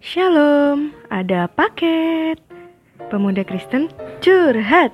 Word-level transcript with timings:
Shalom, 0.00 0.90
ada 1.10 1.46
paket. 1.46 2.38
Pemuda 3.08 3.42
Kristen 3.42 3.88
curhat. 4.20 4.90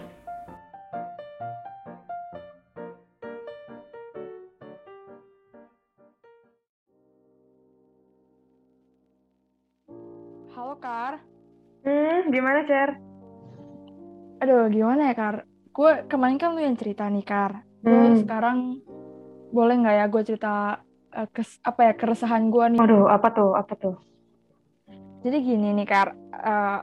Halo 10.54 10.78
Kar, 10.78 11.20
Hmm, 11.84 12.32
gimana, 12.32 12.64
Cer? 12.64 12.96
aduh 14.40 14.68
gimana 14.68 15.12
ya 15.12 15.14
Kar? 15.14 15.36
Gue 15.68 16.04
kemarin 16.06 16.36
kan 16.36 16.56
lu 16.56 16.60
yang 16.62 16.76
cerita 16.76 17.04
nih 17.08 17.24
Kar. 17.24 17.60
Gue 17.80 17.92
Hmm. 17.92 18.20
sekarang 18.24 18.58
boleh 19.52 19.74
nggak 19.80 19.96
ya 20.00 20.06
gue 20.08 20.22
cerita 20.24 20.52
eh, 21.12 21.28
kes, 21.30 21.60
apa 21.62 21.80
ya 21.84 21.92
keresahan 21.94 22.48
gue 22.48 22.64
nih. 22.72 22.80
Aduh, 22.80 23.06
apa 23.06 23.28
tuh? 23.30 23.50
Apa 23.52 23.74
tuh? 23.76 23.94
Jadi 25.24 25.36
gini 25.40 25.72
nih 25.72 25.88
Kar, 25.88 26.12
eh, 26.36 26.80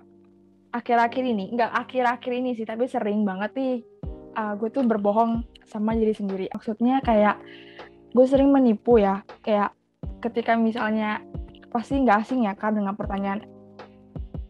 akhir-akhir 0.73 1.23
ini, 1.23 1.53
nggak 1.53 1.71
akhir-akhir 1.85 2.31
ini 2.33 2.57
sih, 2.57 2.65
tapi 2.65 2.89
sering 2.89 3.21
banget 3.21 3.53
nih 3.53 3.75
eh, 4.33 4.53
gue 4.57 4.69
tuh 4.73 4.81
berbohong 4.81 5.45
sama 5.69 5.93
diri 5.93 6.11
sendiri. 6.17 6.49
Maksudnya 6.49 7.05
kayak 7.05 7.37
gue 8.11 8.25
sering 8.25 8.49
menipu 8.49 8.97
ya, 8.97 9.21
kayak 9.45 9.77
ketika 10.25 10.57
misalnya 10.57 11.21
pasti 11.69 12.01
nggak 12.01 12.25
asing 12.25 12.49
ya 12.49 12.57
Kar 12.57 12.73
dengan 12.73 12.97
pertanyaan, 12.97 13.45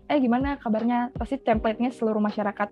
eh 0.08 0.18
gimana 0.24 0.56
kabarnya? 0.56 1.12
Pasti 1.12 1.36
template-nya 1.44 1.92
seluruh 1.92 2.24
masyarakat 2.24 2.72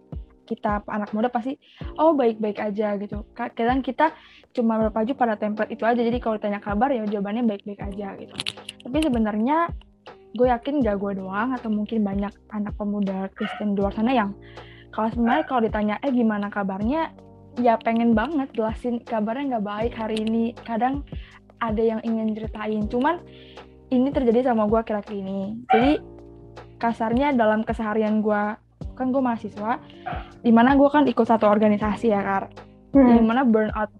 kita 0.50 0.81
anak 0.90 1.14
muda 1.14 1.30
pasti 1.30 1.62
oh 2.02 2.17
baik-baik 2.17 2.58
aja 2.58 2.98
gitu. 2.98 3.22
Ka- 3.38 3.54
Kadang 3.54 3.86
kita 3.86 4.09
cuma 4.50 4.81
berpacu 4.81 5.14
pada 5.14 5.38
template 5.38 5.70
itu 5.70 5.86
aja. 5.86 6.02
Jadi 6.02 6.17
kalau 6.17 6.42
ditanya 6.42 6.58
kabar 6.58 6.90
ya 6.90 7.06
jawabannya 7.06 7.45
baik-baik 7.45 7.78
aja 7.86 8.17
gitu. 8.17 8.34
Tapi 8.81 8.98
sebenarnya 8.98 9.70
gue 10.38 10.47
yakin 10.47 10.85
gak 10.85 11.02
gue 11.02 11.17
doang 11.17 11.58
atau 11.58 11.73
mungkin 11.73 12.05
banyak 12.05 12.33
anak 12.53 12.73
pemuda 12.77 13.30
Kristen 13.33 13.73
di 13.73 13.81
luar 13.81 13.94
sana 13.97 14.13
yang 14.13 14.31
kalau 14.89 15.08
sebenarnya 15.13 15.45
kalau 15.45 15.61
ditanya 15.66 15.95
eh 16.02 16.11
gimana 16.11 16.49
kabarnya? 16.49 17.13
Ya 17.59 17.75
pengen 17.81 18.16
banget 18.16 18.49
jelasin 18.55 19.02
kabarnya 19.03 19.58
nggak 19.58 19.66
baik 19.66 19.94
hari 19.94 20.25
ini. 20.25 20.55
Kadang 20.66 21.05
ada 21.59 21.81
yang 21.81 22.02
ingin 22.02 22.33
ceritain. 22.33 22.88
Cuman 22.89 23.21
ini 23.89 24.09
terjadi 24.09 24.49
sama 24.49 24.66
gue 24.66 24.81
kira-kira 24.86 25.21
ini. 25.21 25.59
Jadi 25.69 25.91
kasarnya 26.80 27.36
dalam 27.36 27.61
keseharian 27.67 28.23
gue 28.23 28.43
kan 28.95 29.11
gue 29.11 29.21
mahasiswa 29.23 29.80
di 30.43 30.52
mana 30.52 30.75
gue 30.75 30.89
kan 30.91 31.03
ikut 31.08 31.25
satu 31.27 31.47
organisasi 31.47 32.09
ya 32.09 32.21
kar. 32.23 32.45
Hmm. 32.89 33.05
di 33.05 33.21
mana 33.21 33.45
burnout 33.45 33.93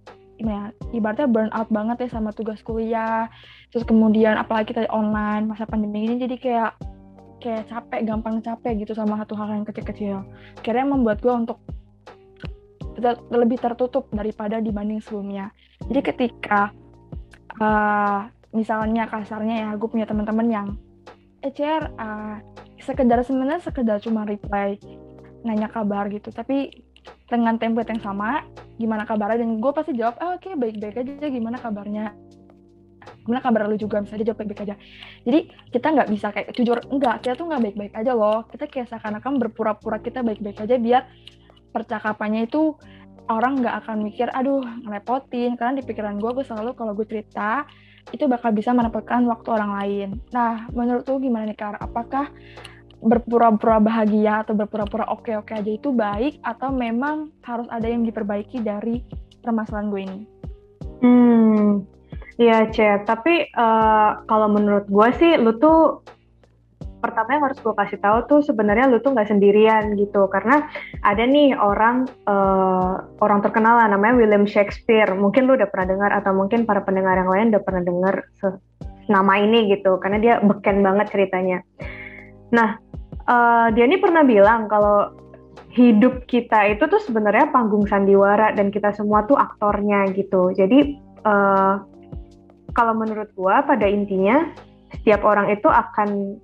ya, 0.48 0.72
ibaratnya 0.96 1.28
burnout 1.28 1.68
banget 1.68 2.08
ya 2.08 2.10
sama 2.16 2.32
tugas 2.32 2.64
kuliah. 2.64 3.28
Terus 3.74 3.84
kemudian 3.84 4.40
apalagi 4.40 4.72
kita 4.72 4.88
online 4.88 5.52
masa 5.52 5.68
pandemi 5.68 6.08
ini 6.08 6.16
jadi 6.22 6.36
kayak 6.40 6.72
kayak 7.40 7.72
capek 7.72 8.04
gampang 8.08 8.44
capek 8.44 8.84
gitu 8.84 8.92
sama 8.96 9.20
satu 9.20 9.36
hal 9.36 9.52
yang 9.52 9.66
kecil-kecil. 9.68 10.24
Akhirnya 10.60 10.86
membuat 10.88 11.24
gue 11.24 11.32
untuk 11.32 11.60
lebih 13.32 13.60
tertutup 13.64 14.12
daripada 14.12 14.60
dibanding 14.60 15.00
sebelumnya. 15.00 15.56
Jadi 15.88 16.02
ketika 16.04 16.76
uh, 17.64 18.28
misalnya 18.52 19.08
kasarnya 19.08 19.56
ya 19.68 19.70
gue 19.78 19.90
punya 19.90 20.10
teman-teman 20.10 20.48
yang 20.50 20.68
eh 21.40 21.54
CR 21.56 21.96
uh, 21.96 22.44
sekedar 22.84 23.24
sebenarnya 23.24 23.64
sekedar 23.64 23.98
cuma 24.04 24.28
reply 24.28 24.76
nanya 25.48 25.72
kabar 25.72 26.12
gitu 26.12 26.36
tapi 26.36 26.84
dengan 27.30 27.56
template 27.62 27.94
yang 27.94 28.02
sama 28.02 28.44
gimana 28.82 29.06
kabarnya 29.06 29.46
dan 29.46 29.62
gue 29.62 29.72
pasti 29.72 29.94
jawab 29.94 30.18
oh, 30.20 30.36
oke 30.36 30.50
baik-baik 30.58 30.96
aja 30.98 31.28
gimana 31.30 31.62
kabarnya? 31.62 32.12
Gimana 33.24 33.42
kabar 33.46 33.70
lu 33.70 33.78
juga 33.78 34.02
misalnya 34.02 34.34
jawab 34.34 34.42
baik-baik 34.44 34.66
aja. 34.66 34.76
Jadi 35.24 35.40
kita 35.70 35.88
nggak 35.94 36.10
bisa 36.10 36.28
kayak 36.34 36.50
jujur 36.58 36.78
enggak 36.90 37.22
kita 37.22 37.34
tuh 37.38 37.46
nggak 37.48 37.62
baik-baik 37.70 37.94
aja 37.94 38.12
loh. 38.18 38.44
Kita 38.50 38.66
kayak 38.66 38.88
seakan-akan 38.90 39.34
berpura-pura 39.38 40.02
kita 40.02 40.26
baik-baik 40.26 40.58
aja 40.66 40.76
biar 40.82 41.04
percakapannya 41.70 42.50
itu 42.50 42.74
orang 43.30 43.62
nggak 43.62 43.76
akan 43.86 43.98
mikir 44.02 44.28
aduh 44.34 44.66
ngerepotin. 44.84 45.54
Karena 45.60 45.78
di 45.78 45.84
pikiran 45.86 46.18
gue 46.18 46.32
gue 46.34 46.46
selalu 46.48 46.74
kalau 46.74 46.98
gue 46.98 47.06
cerita 47.06 47.68
itu 48.10 48.26
bakal 48.26 48.50
bisa 48.56 48.74
menempatkan 48.74 49.22
waktu 49.30 49.48
orang 49.54 49.72
lain. 49.78 50.10
Nah 50.34 50.66
menurut 50.74 51.06
lu 51.06 51.22
gimana 51.22 51.46
nih 51.46 51.58
Kar? 51.60 51.78
Apakah 51.78 52.32
berpura-pura 53.00 53.80
bahagia 53.80 54.44
atau 54.44 54.56
berpura-pura 54.56 55.08
oke-oke 55.08 55.56
aja 55.56 55.72
itu 55.72 55.90
baik 55.96 56.40
atau 56.44 56.72
memang 56.72 57.32
harus 57.48 57.68
ada 57.72 57.88
yang 57.88 58.04
diperbaiki 58.04 58.60
dari 58.60 59.04
permasalahan 59.44 59.88
gue 59.88 60.02
ini 60.04 60.20
Hmm, 61.00 61.88
iya 62.36 62.68
Cer. 62.72 63.08
Tapi 63.08 63.48
eh, 63.48 64.12
kalau 64.28 64.48
menurut 64.52 64.86
gue 64.88 65.10
sih, 65.16 65.32
lu 65.40 65.56
tuh 65.60 66.04
pertama 67.00 67.40
yang 67.40 67.48
harus 67.48 67.64
gue 67.64 67.72
kasih 67.72 67.96
tahu 68.04 68.18
tuh 68.28 68.40
sebenarnya 68.44 68.92
lu 68.92 69.00
tuh 69.00 69.16
nggak 69.16 69.32
sendirian 69.32 69.96
gitu. 69.96 70.28
Karena 70.28 70.68
ada 71.08 71.24
nih 71.24 71.56
orang 71.56 72.08
eh, 72.28 72.94
orang 73.24 73.40
terkenal 73.40 73.80
lah 73.80 73.88
namanya 73.88 74.20
William 74.20 74.44
Shakespeare. 74.44 75.10
Mungkin 75.16 75.48
lu 75.48 75.56
udah 75.56 75.72
pernah 75.72 75.96
dengar 75.96 76.12
atau 76.20 76.36
mungkin 76.36 76.68
para 76.68 76.84
pendengar 76.84 77.16
yang 77.16 77.32
lain 77.32 77.56
udah 77.56 77.64
pernah 77.64 77.84
dengar 77.84 78.16
nama 79.08 79.34
ini 79.40 79.72
gitu. 79.72 79.98
Karena 80.04 80.18
dia 80.20 80.34
beken 80.44 80.84
banget 80.84 81.16
ceritanya. 81.16 81.64
Nah, 82.52 82.82
eh, 83.30 83.68
dia 83.78 83.86
ini 83.86 84.02
pernah 84.02 84.26
bilang 84.26 84.66
kalau 84.66 85.14
hidup 85.70 86.26
kita 86.26 86.74
itu 86.74 86.90
tuh 86.90 86.98
sebenarnya 87.06 87.54
panggung 87.54 87.86
sandiwara 87.86 88.58
dan 88.58 88.74
kita 88.74 88.90
semua 88.98 89.24
tuh 89.30 89.38
aktornya 89.38 90.10
gitu. 90.18 90.50
Jadi 90.58 90.98
eh, 91.24 91.74
kalau 92.74 92.94
menurut 92.98 93.30
gua 93.38 93.62
pada 93.62 93.86
intinya 93.86 94.50
setiap 94.98 95.22
orang 95.22 95.54
itu 95.54 95.70
akan 95.70 96.42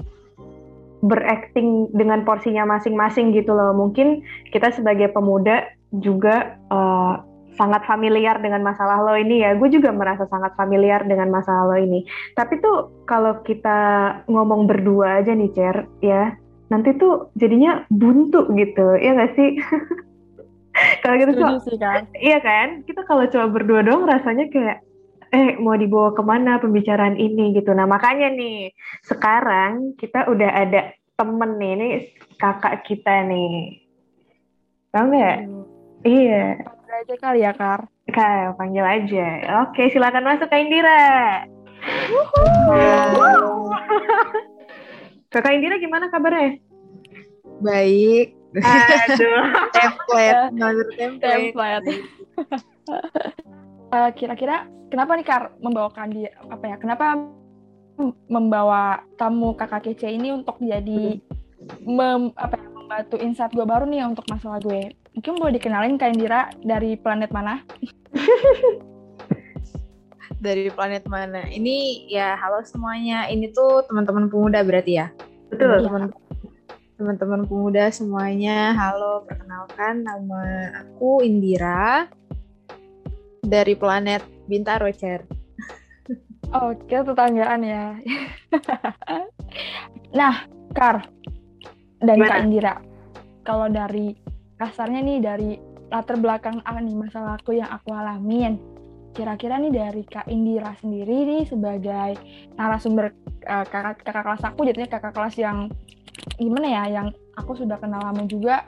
berakting 1.06 1.90
dengan 1.94 2.26
porsinya 2.26 2.66
masing-masing 2.66 3.34
gitu 3.34 3.54
loh. 3.54 3.74
Mungkin 3.74 4.22
kita 4.54 4.70
sebagai 4.74 5.10
pemuda 5.10 5.66
juga 5.98 6.58
eh, 6.70 7.16
sangat 7.56 7.88
familiar 7.88 8.38
dengan 8.44 8.62
masalah 8.62 9.00
lo 9.02 9.16
ini 9.16 9.42
ya. 9.42 9.56
Gue 9.56 9.72
juga 9.72 9.90
merasa 9.96 10.28
sangat 10.28 10.54
familiar 10.60 11.08
dengan 11.08 11.32
masalah 11.32 11.72
lo 11.72 11.78
ini. 11.80 12.04
Tapi 12.36 12.60
tuh 12.60 12.92
kalau 13.08 13.42
kita 13.48 13.80
ngomong 14.28 14.68
berdua 14.68 15.24
aja 15.24 15.32
nih, 15.32 15.52
Cer, 15.56 15.88
ya 16.04 16.36
nanti 16.72 16.98
tuh 16.98 17.30
jadinya 17.38 17.86
buntu 17.94 18.50
gitu, 18.58 18.98
ya 18.98 19.14
nggak 19.14 19.34
sih? 19.38 19.50
kalau 21.02 21.16
gitu 21.16 21.32
sih 21.64 21.78
kan 21.80 22.04
Iya 22.20 22.38
kan? 22.44 22.68
Kita 22.84 23.08
kalau 23.08 23.24
coba 23.32 23.48
berdua 23.48 23.82
dong 23.86 24.04
rasanya 24.04 24.52
kayak 24.52 24.84
eh 25.36 25.60
mau 25.60 25.76
dibawa 25.76 26.16
ke 26.16 26.24
mana 26.24 26.62
pembicaraan 26.62 27.18
ini 27.20 27.56
gitu. 27.56 27.74
Nah 27.76 27.88
makanya 27.88 28.32
nih 28.32 28.72
sekarang 29.04 29.96
kita 30.00 30.28
udah 30.32 30.52
ada 30.52 30.96
temen 31.16 31.52
nih, 31.60 31.72
ini 31.76 31.88
kakak 32.36 32.84
kita 32.84 33.24
nih. 33.28 33.80
Tahu 34.92 35.06
nggak? 35.12 35.38
Iya, 36.06 36.62
Udah 36.62 36.98
aja 37.02 37.16
kali 37.18 37.42
ya 37.42 37.52
Kar 37.58 37.90
Kak 38.14 38.62
panggil 38.62 38.86
aja. 38.86 39.28
Oke 39.66 39.90
silakan 39.90 40.24
masuk 40.24 40.48
Kak 40.48 40.62
Indira. 40.62 41.44
Kakak 45.36 45.52
Indira 45.52 45.76
gimana 45.76 46.08
kabarnya? 46.08 46.64
Baik. 47.60 48.32
Aduh. 48.56 49.44
template, 49.76 50.48
template. 50.96 51.20
template 51.20 51.86
Eh, 53.92 54.10
kira-kira 54.16 54.72
kenapa 54.88 55.20
nih 55.20 55.28
Kar 55.28 55.44
membawakan 55.60 56.08
dia 56.16 56.32
apa 56.48 56.72
ya 56.72 56.76
kenapa 56.80 57.20
mem- 58.00 58.16
membawa 58.32 59.04
tamu 59.20 59.52
kakak 59.60 59.92
kece 59.92 60.08
ini 60.08 60.32
untuk 60.32 60.56
jadi 60.64 61.20
mem, 61.84 62.32
apa 62.40 62.56
ya, 62.56 62.68
membantu 62.72 63.16
insight 63.20 63.52
gue 63.52 63.68
baru 63.68 63.84
nih 63.92 64.08
untuk 64.08 64.24
masalah 64.32 64.64
gue 64.64 64.96
mungkin 65.16 65.36
boleh 65.36 65.60
dikenalin 65.60 66.00
Kak 66.00 66.16
Indira 66.16 66.48
dari 66.64 66.96
planet 66.96 67.32
mana 67.36 67.60
Dari 70.46 70.70
planet 70.70 71.10
mana? 71.10 71.42
Ini 71.50 72.06
ya 72.06 72.38
halo 72.38 72.62
semuanya. 72.62 73.26
Ini 73.26 73.50
tuh 73.50 73.82
teman-teman 73.90 74.30
pemuda 74.30 74.62
berarti 74.62 75.02
ya? 75.02 75.10
Betul. 75.50 75.90
Teman-teman 75.90 76.14
teman-teman 76.96 77.42
pemuda 77.50 77.90
semuanya. 77.90 78.78
Halo, 78.78 79.26
perkenalkan 79.26 80.06
nama 80.06 80.70
aku 80.86 81.26
Indira 81.26 82.06
dari 83.42 83.74
planet 83.74 84.22
Bintaro, 84.46 84.86
Cer. 84.94 85.26
oh 86.56 86.72
kita 86.88 87.02
tetanggaan 87.12 87.62
ya 87.66 87.86
nah 90.20 90.48
Kar 90.76 91.10
dan? 92.04 92.18
Kak 92.22 92.40
Indira 92.48 92.76
kalau 93.44 93.68
dari 93.72 94.16
kasarnya 94.60 95.02
nih 95.04 95.20
dari 95.20 95.50
latar 95.92 96.18
belakang 96.20 96.64
nih 96.64 96.96
masalah 96.96 97.40
aku 97.40 97.56
yang 97.56 97.70
aku 97.72 97.92
alamin 97.92 98.60
kira-kira 99.16 99.56
nih 99.58 99.72
dari 99.72 100.04
Kak 100.04 100.28
Indira 100.28 100.76
sendiri 100.84 101.24
nih 101.24 101.44
sebagai 101.48 102.20
narasumber 102.60 103.16
eh, 103.48 103.66
kakak 103.66 104.04
kakak 104.04 104.24
kelas 104.28 104.44
aku 104.44 104.68
jadinya 104.68 104.90
kakak 104.92 105.16
kelas 105.16 105.36
yang 105.40 105.72
gimana 106.36 106.68
ya 106.68 106.84
yang 107.02 107.08
aku 107.40 107.56
sudah 107.56 107.80
kenal 107.80 108.04
lama 108.04 108.28
juga 108.28 108.68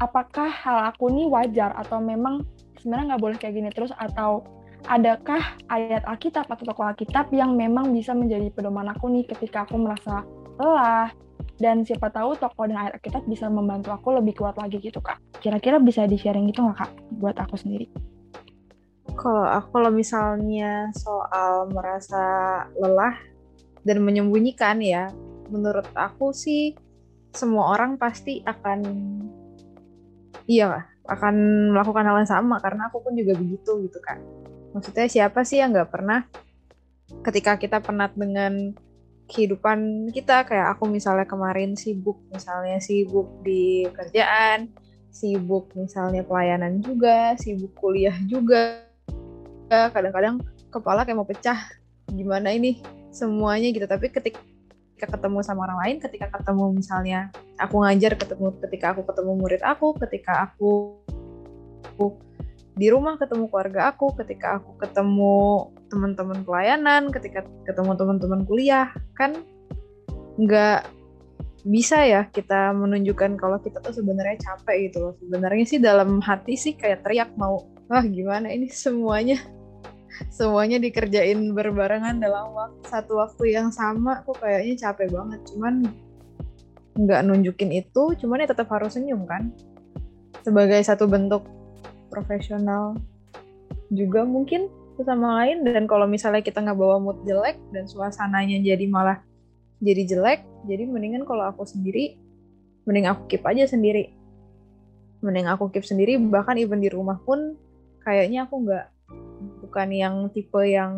apakah 0.00 0.50
hal 0.50 0.90
aku 0.90 1.12
nih 1.12 1.28
wajar 1.30 1.74
atau 1.78 2.02
memang 2.02 2.42
sebenarnya 2.80 3.14
nggak 3.14 3.22
boleh 3.22 3.36
kayak 3.38 3.54
gini 3.54 3.70
terus? 3.70 3.92
Atau 3.96 4.44
adakah 4.90 5.40
ayat 5.70 6.02
Alkitab 6.04 6.50
atau 6.50 6.64
tokoh 6.66 6.84
Alkitab 6.84 7.30
yang 7.30 7.54
memang 7.54 7.94
bisa 7.94 8.12
menjadi 8.12 8.50
pedoman 8.50 8.90
aku 8.90 9.08
nih 9.08 9.24
ketika 9.28 9.64
aku 9.68 9.78
merasa 9.78 10.26
lelah? 10.58 11.10
Dan 11.54 11.86
siapa 11.86 12.10
tahu 12.10 12.34
toko 12.34 12.66
dan 12.66 12.90
air 12.90 12.98
kita 12.98 13.22
bisa 13.30 13.46
membantu 13.46 13.94
aku 13.94 14.10
lebih 14.18 14.34
kuat 14.34 14.58
lagi 14.58 14.82
gitu 14.82 14.98
kak. 14.98 15.22
Kira-kira 15.38 15.78
bisa 15.78 16.02
di 16.04 16.18
sharing 16.18 16.50
gitu 16.50 16.66
nggak 16.66 16.78
kak 16.82 16.90
buat 17.14 17.36
aku 17.38 17.54
sendiri 17.54 18.13
kalau 19.14 19.46
aku 19.46 19.68
kalau 19.78 19.90
misalnya 19.94 20.90
soal 20.94 21.70
merasa 21.70 22.24
lelah 22.78 23.16
dan 23.86 24.02
menyembunyikan 24.02 24.82
ya 24.82 25.10
menurut 25.48 25.86
aku 25.94 26.34
sih 26.34 26.74
semua 27.34 27.74
orang 27.74 27.98
pasti 27.98 28.42
akan 28.46 28.80
iya 30.46 30.86
akan 31.04 31.34
melakukan 31.76 32.06
hal 32.06 32.16
yang 32.24 32.30
sama. 32.30 32.56
Karena 32.64 32.88
aku 32.88 33.04
pun 33.04 33.12
juga 33.12 33.36
begitu 33.36 33.86
gitu 33.86 33.98
kan 34.02 34.18
maksudnya 34.74 35.06
siapa 35.06 35.46
sih 35.46 35.62
yang 35.62 35.70
nggak 35.70 35.90
pernah 35.94 36.26
ketika 37.22 37.54
kita 37.60 37.78
penat 37.78 38.12
dengan 38.18 38.74
kehidupan 39.30 40.10
kita? 40.10 40.44
Kayak 40.44 40.76
aku 40.76 40.90
misalnya 40.90 41.24
kemarin 41.24 41.78
sibuk 41.78 42.18
misalnya 42.34 42.82
sibuk 42.82 43.40
di 43.46 43.86
kerjaan 43.94 44.68
sibuk 45.14 45.70
misalnya 45.78 46.26
pelayanan 46.26 46.82
juga 46.82 47.38
sibuk 47.38 47.70
kuliah 47.78 48.18
juga 48.26 48.82
kadang-kadang 49.68 50.40
kepala 50.68 51.06
kayak 51.06 51.18
mau 51.18 51.28
pecah. 51.28 51.58
Gimana 52.10 52.52
ini 52.52 52.82
semuanya 53.14 53.70
gitu. 53.70 53.86
Tapi 53.86 54.10
ketika 54.10 54.40
ketemu 54.94 55.44
sama 55.44 55.68
orang 55.68 55.78
lain 55.84 55.96
ketika 56.00 56.30
ketemu 56.32 56.80
misalnya 56.80 57.28
aku 57.60 57.82
ngajar 57.82 58.16
ketemu 58.16 58.56
ketika 58.64 58.94
aku 58.96 59.02
ketemu 59.04 59.32
murid 59.36 59.60
aku 59.60 59.92
ketika 60.00 60.48
aku, 60.48 60.96
aku 61.82 62.16
di 62.74 62.90
rumah 62.90 63.14
ketemu 63.20 63.46
keluarga 63.50 63.94
aku 63.94 64.14
ketika 64.18 64.58
aku 64.58 64.74
ketemu 64.80 65.70
teman-teman 65.92 66.42
pelayanan 66.42 67.12
ketika 67.12 67.46
ketemu 67.62 67.94
teman-teman 67.94 68.40
kuliah 68.48 68.90
kan 69.14 69.34
nggak 70.34 70.82
bisa 71.64 72.04
ya 72.04 72.28
kita 72.28 72.76
menunjukkan 72.76 73.40
kalau 73.40 73.56
kita 73.56 73.80
tuh 73.80 73.96
sebenarnya 73.96 74.36
capek 74.36 74.90
gitu 74.90 74.98
loh. 75.00 75.14
Sebenarnya 75.16 75.64
sih 75.64 75.80
dalam 75.80 76.20
hati 76.20 76.60
sih 76.60 76.76
kayak 76.76 77.00
teriak 77.06 77.32
mau 77.40 77.64
wah 77.88 78.04
gimana 78.04 78.50
ini 78.50 78.68
semuanya? 78.70 79.40
Semuanya 80.30 80.78
dikerjain 80.78 81.50
berbarengan 81.52 82.22
dalam 82.22 82.54
waktu 82.54 82.82
satu 82.86 83.18
waktu 83.18 83.54
yang 83.54 83.74
sama. 83.74 84.22
Kok 84.22 84.38
kayaknya 84.38 84.88
capek 84.88 85.10
banget. 85.10 85.40
Cuman 85.50 85.74
nggak 86.94 87.20
nunjukin 87.26 87.74
itu 87.74 88.14
cuman 88.22 88.46
ya 88.46 88.48
tetap 88.54 88.70
harus 88.70 88.94
senyum 88.94 89.26
kan? 89.26 89.50
Sebagai 90.46 90.78
satu 90.86 91.10
bentuk 91.10 91.42
profesional 92.12 92.94
juga 93.90 94.22
mungkin 94.22 94.70
sama 95.02 95.42
lain. 95.42 95.66
Dan 95.66 95.90
kalau 95.90 96.06
misalnya 96.06 96.46
kita 96.46 96.62
nggak 96.62 96.78
bawa 96.78 97.02
mood 97.02 97.18
jelek 97.26 97.58
dan 97.74 97.90
suasananya 97.90 98.62
jadi 98.62 98.86
malah 98.86 99.18
jadi 99.82 100.06
jelek 100.06 100.46
jadi 100.64 100.86
mendingan 100.86 101.26
kalau 101.26 101.44
aku 101.44 101.66
sendiri 101.66 102.16
mending 102.86 103.08
aku 103.10 103.26
keep 103.26 103.42
aja 103.44 103.66
sendiri. 103.66 104.12
Mending 105.24 105.48
aku 105.48 105.72
keep 105.72 105.82
sendiri. 105.82 106.20
Bahkan 106.20 106.60
even 106.60 106.84
di 106.84 106.92
rumah 106.92 107.16
pun 107.24 107.56
kayaknya 108.04 108.46
aku 108.46 108.68
nggak 108.68 108.86
bukan 109.64 109.88
yang 109.90 110.14
tipe 110.30 110.60
yang 110.62 110.94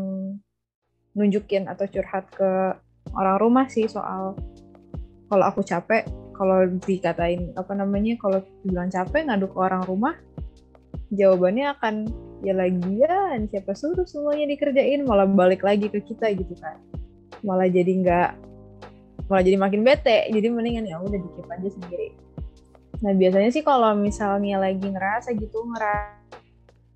nunjukin 1.16 1.64
atau 1.70 1.88
curhat 1.88 2.28
ke 2.34 2.76
orang 3.16 3.38
rumah 3.40 3.66
sih 3.70 3.88
soal 3.88 4.36
kalau 5.32 5.44
aku 5.48 5.64
capek 5.64 6.04
kalau 6.36 6.68
dikatain 6.84 7.56
apa 7.56 7.72
namanya 7.72 8.20
kalau 8.20 8.44
bilang 8.60 8.92
capek 8.92 9.24
ngadu 9.24 9.48
ke 9.48 9.56
orang 9.56 9.82
rumah 9.88 10.14
jawabannya 11.14 11.72
akan 11.78 11.94
ya 12.44 12.52
lagian 12.52 13.48
siapa 13.48 13.72
suruh 13.72 14.04
semuanya 14.04 14.50
dikerjain 14.50 15.06
malah 15.06 15.24
balik 15.24 15.64
lagi 15.64 15.88
ke 15.88 16.02
kita 16.02 16.34
gitu 16.36 16.52
kan. 16.58 16.76
Malah 17.40 17.70
jadi 17.70 17.88
nggak 17.88 18.30
malah 19.30 19.42
jadi 19.42 19.56
makin 19.58 19.82
bete 19.82 20.28
jadi 20.30 20.46
mendingan 20.52 20.84
ya 20.84 21.00
udah 21.00 21.16
dikip 21.16 21.46
aja 21.48 21.68
sendiri. 21.70 22.08
Nah 23.00 23.12
biasanya 23.16 23.50
sih 23.52 23.64
kalau 23.64 23.96
misalnya 23.96 24.60
lagi 24.60 24.84
ngerasa 24.84 25.32
gitu 25.36 25.64
ngerasa 25.64 26.15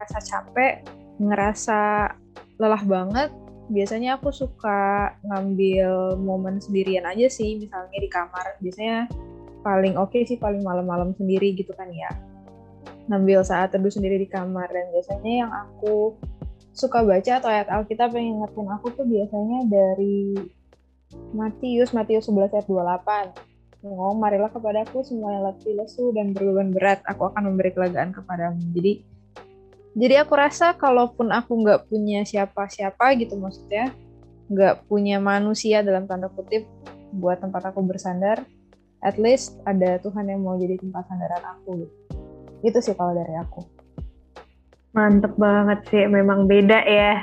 capek 0.08 0.86
ngerasa 1.20 2.08
lelah 2.56 2.84
banget 2.84 3.30
biasanya 3.70 4.18
aku 4.18 4.34
suka 4.34 5.14
ngambil 5.22 6.18
momen 6.18 6.58
sendirian 6.58 7.06
aja 7.06 7.30
sih 7.30 7.56
misalnya 7.56 7.98
di 8.02 8.10
kamar. 8.10 8.58
Biasanya 8.58 9.06
paling 9.62 9.94
oke 9.94 10.10
okay 10.10 10.26
sih 10.26 10.36
paling 10.36 10.60
malam-malam 10.66 11.14
sendiri 11.14 11.54
gitu 11.54 11.70
kan 11.78 11.86
ya. 11.94 12.10
Ngambil 13.06 13.46
saat 13.46 13.70
teduh 13.70 13.90
sendiri 13.90 14.18
di 14.18 14.26
kamar. 14.26 14.66
Dan 14.68 14.90
biasanya 14.90 15.32
yang 15.46 15.50
aku 15.54 16.18
suka 16.74 17.06
baca 17.06 17.38
atau 17.38 17.48
ayat 17.48 17.70
Alkitab 17.70 18.10
yang 18.18 18.42
ingetin 18.42 18.66
aku 18.70 18.90
tuh 18.94 19.06
biasanya 19.06 19.66
dari 19.70 20.34
Matius 21.34 21.90
Matius 21.90 22.30
11 22.30 22.54
ayat 22.54 22.66
28 22.70 23.50
ngomong 23.80 24.20
marilah 24.20 24.52
kepada 24.52 24.84
aku 24.84 25.00
semua 25.00 25.32
yang 25.32 25.44
letih 25.48 25.72
lesu 25.72 26.12
dan 26.12 26.36
berbeban 26.36 26.68
berat. 26.74 27.00
Aku 27.08 27.32
akan 27.32 27.54
memberi 27.54 27.72
kelegaan 27.72 28.12
kepadamu. 28.12 28.60
Jadi 28.76 29.00
jadi 29.94 30.22
aku 30.22 30.34
rasa 30.38 30.74
kalaupun 30.78 31.34
aku 31.34 31.66
nggak 31.66 31.90
punya 31.90 32.22
siapa-siapa 32.22 33.18
gitu 33.18 33.34
maksudnya 33.38 33.90
nggak 34.50 34.86
punya 34.90 35.22
manusia 35.22 35.82
dalam 35.82 36.10
tanda 36.10 36.30
kutip 36.30 36.66
buat 37.14 37.42
tempat 37.42 37.74
aku 37.74 37.82
bersandar 37.82 38.42
at 39.00 39.16
least 39.16 39.56
ada 39.64 39.96
Tuhan 40.00 40.28
yang 40.28 40.44
mau 40.44 40.56
jadi 40.60 40.76
tempat 40.76 41.08
sandaran 41.08 41.44
aku 41.58 41.84
gitu. 41.84 41.94
Itu 42.60 42.78
sih 42.84 42.92
kalau 42.92 43.16
dari 43.16 43.34
aku. 43.40 43.64
Mantep 44.92 45.32
banget 45.40 45.80
sih 45.88 46.04
memang 46.04 46.44
beda 46.44 46.84
ya. 46.84 47.16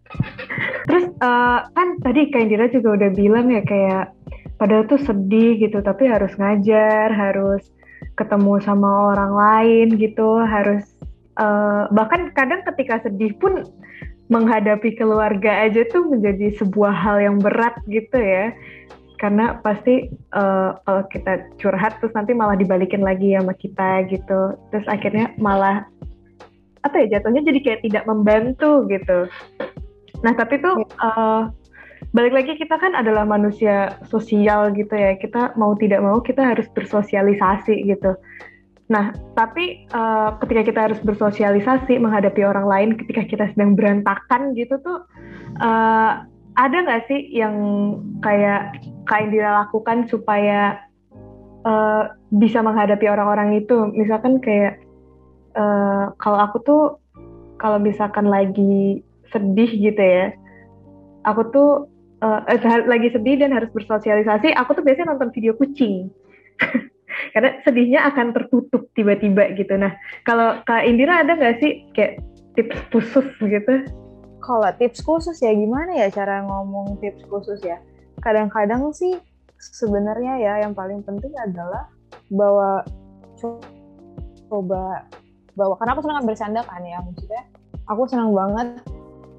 Terus 0.88 1.04
uh, 1.20 1.58
kan 1.68 1.88
tadi 2.00 2.30
Kak 2.30 2.40
Indira 2.48 2.66
juga 2.70 2.96
udah 2.96 3.10
bilang 3.12 3.50
ya 3.50 3.60
kayak 3.66 4.14
padahal 4.56 4.86
tuh 4.86 5.00
sedih 5.02 5.58
gitu 5.58 5.82
tapi 5.82 6.06
harus 6.06 6.30
ngajar 6.38 7.10
harus 7.10 7.66
ketemu 8.14 8.62
sama 8.62 9.10
orang 9.10 9.32
lain 9.34 9.86
gitu 9.98 10.38
harus 10.38 10.86
uh, 11.38 11.90
bahkan 11.90 12.30
kadang 12.34 12.62
ketika 12.66 13.02
sedih 13.06 13.34
pun 13.38 13.66
menghadapi 14.32 14.96
keluarga 14.96 15.68
aja 15.68 15.84
tuh 15.92 16.08
menjadi 16.08 16.56
sebuah 16.56 16.94
hal 16.94 17.16
yang 17.20 17.36
berat 17.40 17.76
gitu 17.88 18.16
ya. 18.16 18.54
Karena 19.20 19.56
pasti 19.62 20.10
uh, 20.36 20.76
kalau 20.84 21.02
kita 21.08 21.48
curhat 21.56 21.96
terus 22.02 22.12
nanti 22.12 22.34
malah 22.36 22.58
dibalikin 22.58 23.00
lagi 23.00 23.36
sama 23.36 23.54
kita 23.56 24.04
gitu. 24.10 24.58
Terus 24.72 24.86
akhirnya 24.90 25.32
malah 25.40 25.86
apa 26.84 27.00
ya 27.00 27.16
jatuhnya 27.16 27.40
jadi 27.40 27.60
kayak 27.64 27.80
tidak 27.88 28.04
membantu 28.04 28.84
gitu. 28.92 29.28
Nah 30.20 30.32
tapi 30.36 30.60
tuh 30.60 30.84
uh, 31.00 31.48
balik 32.12 32.36
lagi 32.36 32.52
kita 32.60 32.76
kan 32.76 32.92
adalah 32.92 33.24
manusia 33.24 33.96
sosial 34.08 34.72
gitu 34.76 34.92
ya. 34.92 35.16
Kita 35.16 35.56
mau 35.56 35.72
tidak 35.78 36.04
mau 36.04 36.20
kita 36.20 36.44
harus 36.44 36.68
bersosialisasi 36.76 37.88
gitu 37.88 38.12
nah 38.84 39.16
tapi 39.32 39.88
uh, 39.96 40.36
ketika 40.44 40.62
kita 40.68 40.80
harus 40.90 41.00
bersosialisasi 41.00 41.96
menghadapi 41.96 42.44
orang 42.44 42.68
lain 42.68 42.90
ketika 43.00 43.24
kita 43.24 43.44
sedang 43.56 43.72
berantakan 43.72 44.52
gitu 44.52 44.76
tuh 44.84 45.08
uh, 45.64 46.28
ada 46.54 46.76
nggak 46.86 47.10
sih 47.10 47.34
yang 47.34 47.54
kayak 48.22 48.78
Kak 49.10 49.26
Indira 49.26 49.66
lakukan 49.66 50.06
supaya 50.06 50.78
uh, 51.66 52.14
bisa 52.30 52.62
menghadapi 52.62 53.10
orang-orang 53.10 53.58
itu? 53.58 53.90
Misalkan 53.90 54.38
kayak 54.38 54.78
uh, 55.58 56.14
kalau 56.22 56.38
aku 56.38 56.56
tuh 56.62 56.82
kalau 57.58 57.82
misalkan 57.82 58.30
lagi 58.30 59.02
sedih 59.34 59.70
gitu 59.70 59.98
ya, 59.98 60.30
aku 61.26 61.42
tuh 61.50 61.70
uh, 62.22 62.40
lagi 62.86 63.10
sedih 63.10 63.42
dan 63.42 63.50
harus 63.50 63.70
bersosialisasi, 63.74 64.54
aku 64.54 64.78
tuh 64.78 64.84
biasanya 64.86 65.14
nonton 65.14 65.34
video 65.34 65.58
kucing. 65.58 66.06
Karena 67.34 67.50
sedihnya 67.66 68.06
akan 68.14 68.30
tertutup 68.30 68.86
tiba-tiba 68.94 69.58
gitu. 69.58 69.74
Nah, 69.74 69.90
kalau 70.22 70.62
Kak 70.62 70.86
Indira 70.86 71.26
ada 71.26 71.34
nggak 71.34 71.58
sih 71.58 71.82
kayak 71.90 72.22
tips 72.54 72.78
khusus 72.94 73.26
gitu? 73.42 73.82
kalau 74.44 74.68
tips 74.76 75.00
khusus 75.00 75.40
ya 75.40 75.56
gimana 75.56 75.96
ya 75.96 76.12
cara 76.12 76.44
ngomong 76.44 77.00
tips 77.00 77.24
khusus 77.32 77.58
ya 77.64 77.80
kadang-kadang 78.20 78.92
sih 78.92 79.16
sebenarnya 79.56 80.36
ya 80.36 80.52
yang 80.68 80.76
paling 80.76 81.00
penting 81.00 81.32
adalah 81.40 81.88
bahwa 82.28 82.84
coba 84.52 85.08
bawa 85.56 85.74
karena 85.80 85.92
aku 85.96 86.02
senang 86.04 86.28
bercanda 86.28 86.60
kan 86.68 86.84
ya 86.84 87.00
maksudnya 87.00 87.42
aku 87.88 88.02
senang 88.04 88.36
banget 88.36 88.68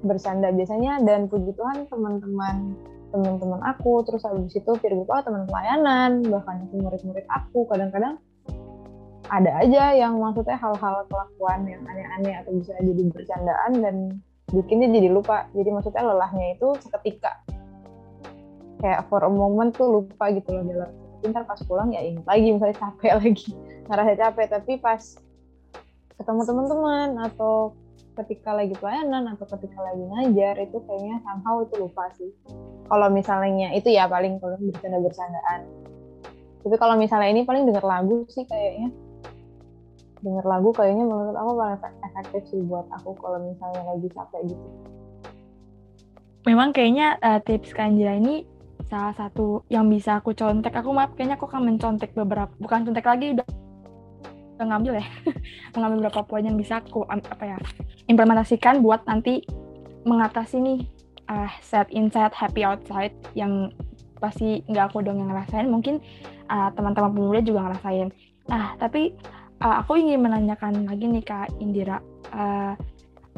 bercanda 0.02 0.50
biasanya 0.50 0.98
dan 1.06 1.30
puji 1.30 1.54
Tuhan 1.54 1.86
teman-teman 1.86 2.74
teman-teman 3.16 3.64
aku 3.64 4.04
terus 4.04 4.20
habis 4.28 4.52
itu 4.52 4.70
peer 4.76 4.92
oh, 4.92 5.22
teman 5.24 5.48
pelayanan 5.48 6.20
bahkan 6.28 6.60
itu 6.68 6.76
murid-murid 6.76 7.24
aku. 7.32 7.64
Kadang-kadang 7.72 8.20
ada 9.32 9.50
aja 9.64 9.96
yang 9.96 10.20
maksudnya 10.20 10.60
hal-hal 10.60 11.08
kelakuan 11.08 11.64
yang 11.64 11.82
aneh-aneh 11.88 12.34
atau 12.44 12.52
bisa 12.60 12.76
jadi 12.78 13.02
bercandaan 13.08 13.72
dan 13.80 13.96
bikinnya 14.52 14.92
jadi 14.92 15.08
lupa. 15.08 15.48
Jadi 15.56 15.68
maksudnya 15.72 16.04
lelahnya 16.04 16.60
itu 16.60 16.68
seketika. 16.84 17.32
Kayak 18.84 19.08
for 19.08 19.24
a 19.24 19.30
moment 19.32 19.72
tuh 19.72 19.88
lupa 19.88 20.28
gitu 20.30 20.52
loh 20.52 20.64
dalam 20.68 20.92
ntar 21.26 21.42
pas 21.42 21.58
pulang 21.66 21.90
ya 21.90 22.06
ingat 22.06 22.22
lagi 22.28 22.48
misalnya 22.52 22.76
capek 22.76 23.12
lagi. 23.24 23.48
Ngerasa 23.88 24.12
capek 24.14 24.46
tapi 24.52 24.72
pas 24.78 25.02
ketemu 26.16 26.42
teman-teman 26.44 27.08
atau 27.32 27.72
ketika 28.24 28.56
lagi 28.56 28.72
pelayanan 28.78 29.36
atau 29.36 29.44
ketika 29.56 29.84
lagi 29.84 30.02
ngajar 30.02 30.54
itu 30.64 30.78
kayaknya 30.88 31.20
somehow 31.22 31.60
itu 31.60 31.74
lupa 31.76 32.08
sih. 32.16 32.32
Kalau 32.88 33.12
misalnya 33.12 33.74
itu 33.76 33.92
ya 33.92 34.08
paling 34.08 34.40
kalau 34.40 34.56
bercanda 34.56 34.98
bercandaan 35.02 35.86
tapi 36.66 36.82
kalau 36.82 36.98
misalnya 36.98 37.30
ini 37.30 37.46
paling 37.46 37.62
denger 37.62 37.86
lagu 37.86 38.26
sih 38.26 38.42
kayaknya. 38.42 38.90
Denger 40.18 40.42
lagu 40.42 40.74
kayaknya 40.74 41.06
menurut 41.06 41.38
aku 41.38 41.54
paling 41.54 41.78
efektif 42.10 42.42
sih 42.50 42.58
buat 42.66 42.90
aku 42.90 43.14
kalau 43.22 43.38
misalnya 43.38 43.86
lagi 43.86 44.10
capek 44.10 44.50
gitu. 44.50 44.66
Memang 46.42 46.74
kayaknya 46.74 47.22
uh, 47.22 47.38
tips 47.38 47.70
Kanjira 47.70 48.18
ini 48.18 48.42
salah 48.90 49.14
satu 49.14 49.62
yang 49.70 49.86
bisa 49.86 50.18
aku 50.18 50.34
contek. 50.34 50.74
Aku 50.74 50.90
maaf 50.90 51.14
kayaknya 51.14 51.38
aku 51.38 51.46
akan 51.46 51.70
mencontek 51.70 52.10
beberapa 52.18 52.50
bukan 52.58 52.90
contek 52.90 53.06
lagi 53.06 53.38
udah 53.38 53.46
ngambil 54.64 55.02
ya. 55.02 55.06
Mengambil 55.74 56.06
beberapa 56.06 56.22
poin 56.24 56.44
yang 56.46 56.56
bisa 56.56 56.80
aku 56.80 57.04
apa 57.08 57.44
ya 57.44 57.58
implementasikan 58.06 58.80
buat 58.80 59.04
nanti 59.04 59.44
mengatasi 60.06 60.62
nih 60.62 60.80
uh, 61.28 61.50
set 61.60 61.90
inside 61.90 62.32
happy 62.32 62.62
outside 62.62 63.12
yang 63.34 63.74
pasti 64.16 64.64
nggak 64.70 64.94
aku 64.94 65.04
dong 65.04 65.20
yang 65.20 65.28
ngerasain. 65.28 65.68
Mungkin 65.68 66.00
uh, 66.48 66.70
teman-teman 66.72 67.12
pemuda 67.12 67.40
juga 67.42 67.68
ngerasain. 67.68 68.08
Nah 68.48 68.78
tapi 68.80 69.12
uh, 69.60 69.82
aku 69.84 70.00
ingin 70.00 70.22
menanyakan 70.22 70.88
lagi 70.88 71.04
nih 71.10 71.24
kak 71.24 71.52
Indira. 71.60 72.00
Uh, 72.32 72.72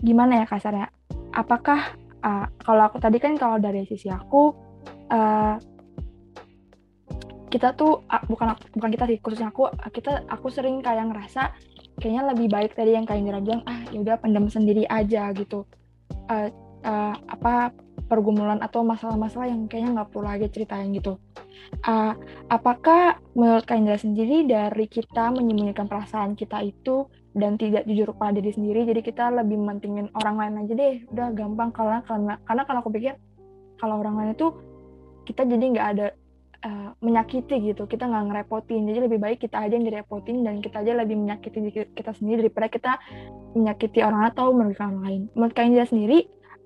gimana 0.04 0.42
ya 0.42 0.46
kasarnya? 0.46 0.88
Apakah 1.34 1.96
uh, 2.22 2.46
kalau 2.62 2.82
aku 2.86 3.02
tadi 3.02 3.18
kan 3.18 3.34
kalau 3.34 3.58
dari 3.58 3.82
sisi 3.86 4.06
aku 4.10 4.54
uh, 5.10 5.54
kita 7.48 7.74
tuh 7.74 8.04
uh, 8.06 8.22
bukan 8.28 8.54
bukan 8.76 8.90
kita 8.92 9.04
sih 9.08 9.18
khususnya 9.18 9.48
aku 9.50 9.72
kita 9.90 10.24
aku 10.28 10.52
sering 10.52 10.84
kayak 10.84 11.08
ngerasa 11.10 11.52
kayaknya 11.98 12.22
lebih 12.30 12.46
baik 12.52 12.72
tadi 12.78 12.94
yang 12.94 13.04
kayak 13.08 13.24
Indra 13.24 13.40
bilang 13.42 13.62
ah 13.66 13.82
ya 13.90 13.98
udah 13.98 14.16
pendam 14.20 14.46
sendiri 14.46 14.86
aja 14.86 15.32
gitu. 15.34 15.66
Uh, 16.28 16.48
uh, 16.84 17.14
apa 17.28 17.72
pergumulan 18.08 18.62
atau 18.64 18.80
masalah-masalah 18.86 19.50
yang 19.52 19.68
kayaknya 19.68 20.00
nggak 20.00 20.08
perlu 20.14 20.24
lagi 20.24 20.46
ceritain 20.48 20.88
gitu. 20.94 21.20
Uh, 21.84 22.16
apakah 22.48 23.20
menurut 23.36 23.66
Kak 23.68 23.76
Indra 23.76 24.00
sendiri 24.00 24.48
dari 24.48 24.86
kita 24.88 25.28
menyembunyikan 25.34 25.84
perasaan 25.84 26.32
kita 26.32 26.64
itu 26.64 27.04
dan 27.36 27.60
tidak 27.60 27.84
jujur 27.84 28.10
pada 28.16 28.40
diri 28.40 28.50
sendiri 28.50 28.88
jadi 28.88 29.00
kita 29.04 29.30
lebih 29.30 29.60
mentingin 29.60 30.08
orang 30.16 30.40
lain 30.40 30.54
aja 30.64 30.72
deh 30.74 30.94
udah 31.12 31.28
gampang 31.36 31.70
karena 31.70 32.00
karena 32.02 32.34
karena 32.42 32.62
kalau 32.66 32.78
aku 32.80 32.90
pikir 32.90 33.14
kalau 33.78 34.00
orang 34.00 34.16
lain 34.18 34.30
itu 34.34 34.48
kita 35.28 35.46
jadi 35.46 35.64
nggak 35.76 35.88
ada 35.94 36.06
uh, 36.64 36.90
menyakiti 36.98 37.72
gitu. 37.72 37.86
Kita 37.86 38.08
nggak 38.08 38.24
ngerepotin. 38.32 38.88
Jadi 38.88 38.98
lebih 39.06 39.18
baik 39.20 39.38
kita 39.44 39.62
aja 39.62 39.74
yang 39.74 39.86
direpotin 39.86 40.42
dan 40.42 40.58
kita 40.58 40.82
aja 40.82 40.92
lebih 40.98 41.16
menyakiti 41.18 41.58
kita 41.94 42.12
sendiri 42.16 42.48
daripada 42.48 42.68
kita 42.70 42.92
menyakiti 43.54 44.00
orang 44.02 44.30
atau 44.30 44.50
merugikan 44.54 44.98
orang 44.98 45.02
lain. 45.04 45.22
Menurut 45.34 45.54
kalian 45.54 45.86
sendiri 45.86 46.18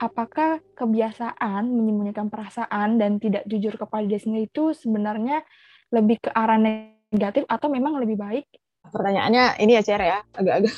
apakah 0.02 0.58
kebiasaan 0.74 1.62
menyembunyikan 1.70 2.26
perasaan 2.26 2.98
dan 2.98 3.22
tidak 3.22 3.46
jujur 3.46 3.78
kepada 3.78 4.02
diri 4.02 4.20
sendiri 4.20 4.44
itu 4.50 4.74
sebenarnya 4.74 5.46
lebih 5.92 6.18
ke 6.24 6.30
arah 6.34 6.58
negatif 6.58 7.46
atau 7.46 7.68
memang 7.68 8.00
lebih 8.00 8.18
baik? 8.18 8.46
Pertanyaannya 8.90 9.62
ini 9.62 9.78
ya 9.78 9.82
Cer 9.84 10.02
ya. 10.02 10.18
Agak-agak 10.34 10.74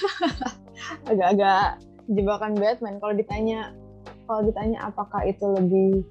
agak-agak 1.10 1.80
jebakan 2.10 2.52
Batman 2.58 3.00
kalau 3.00 3.14
ditanya 3.16 3.72
kalau 4.28 4.40
ditanya 4.44 4.78
apakah 4.88 5.24
itu 5.24 5.44
lebih 5.56 6.04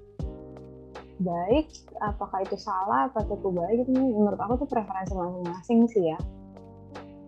baik 1.21 1.69
apakah 2.01 2.41
itu 2.41 2.57
salah 2.57 3.09
apakah 3.09 3.37
itu 3.37 3.49
baik 3.53 3.77
itu 3.85 3.91
menurut 3.93 4.39
aku 4.39 4.65
tuh 4.65 4.69
preferensi 4.69 5.13
masing-masing 5.13 5.79
sih 5.89 6.03
ya. 6.13 6.19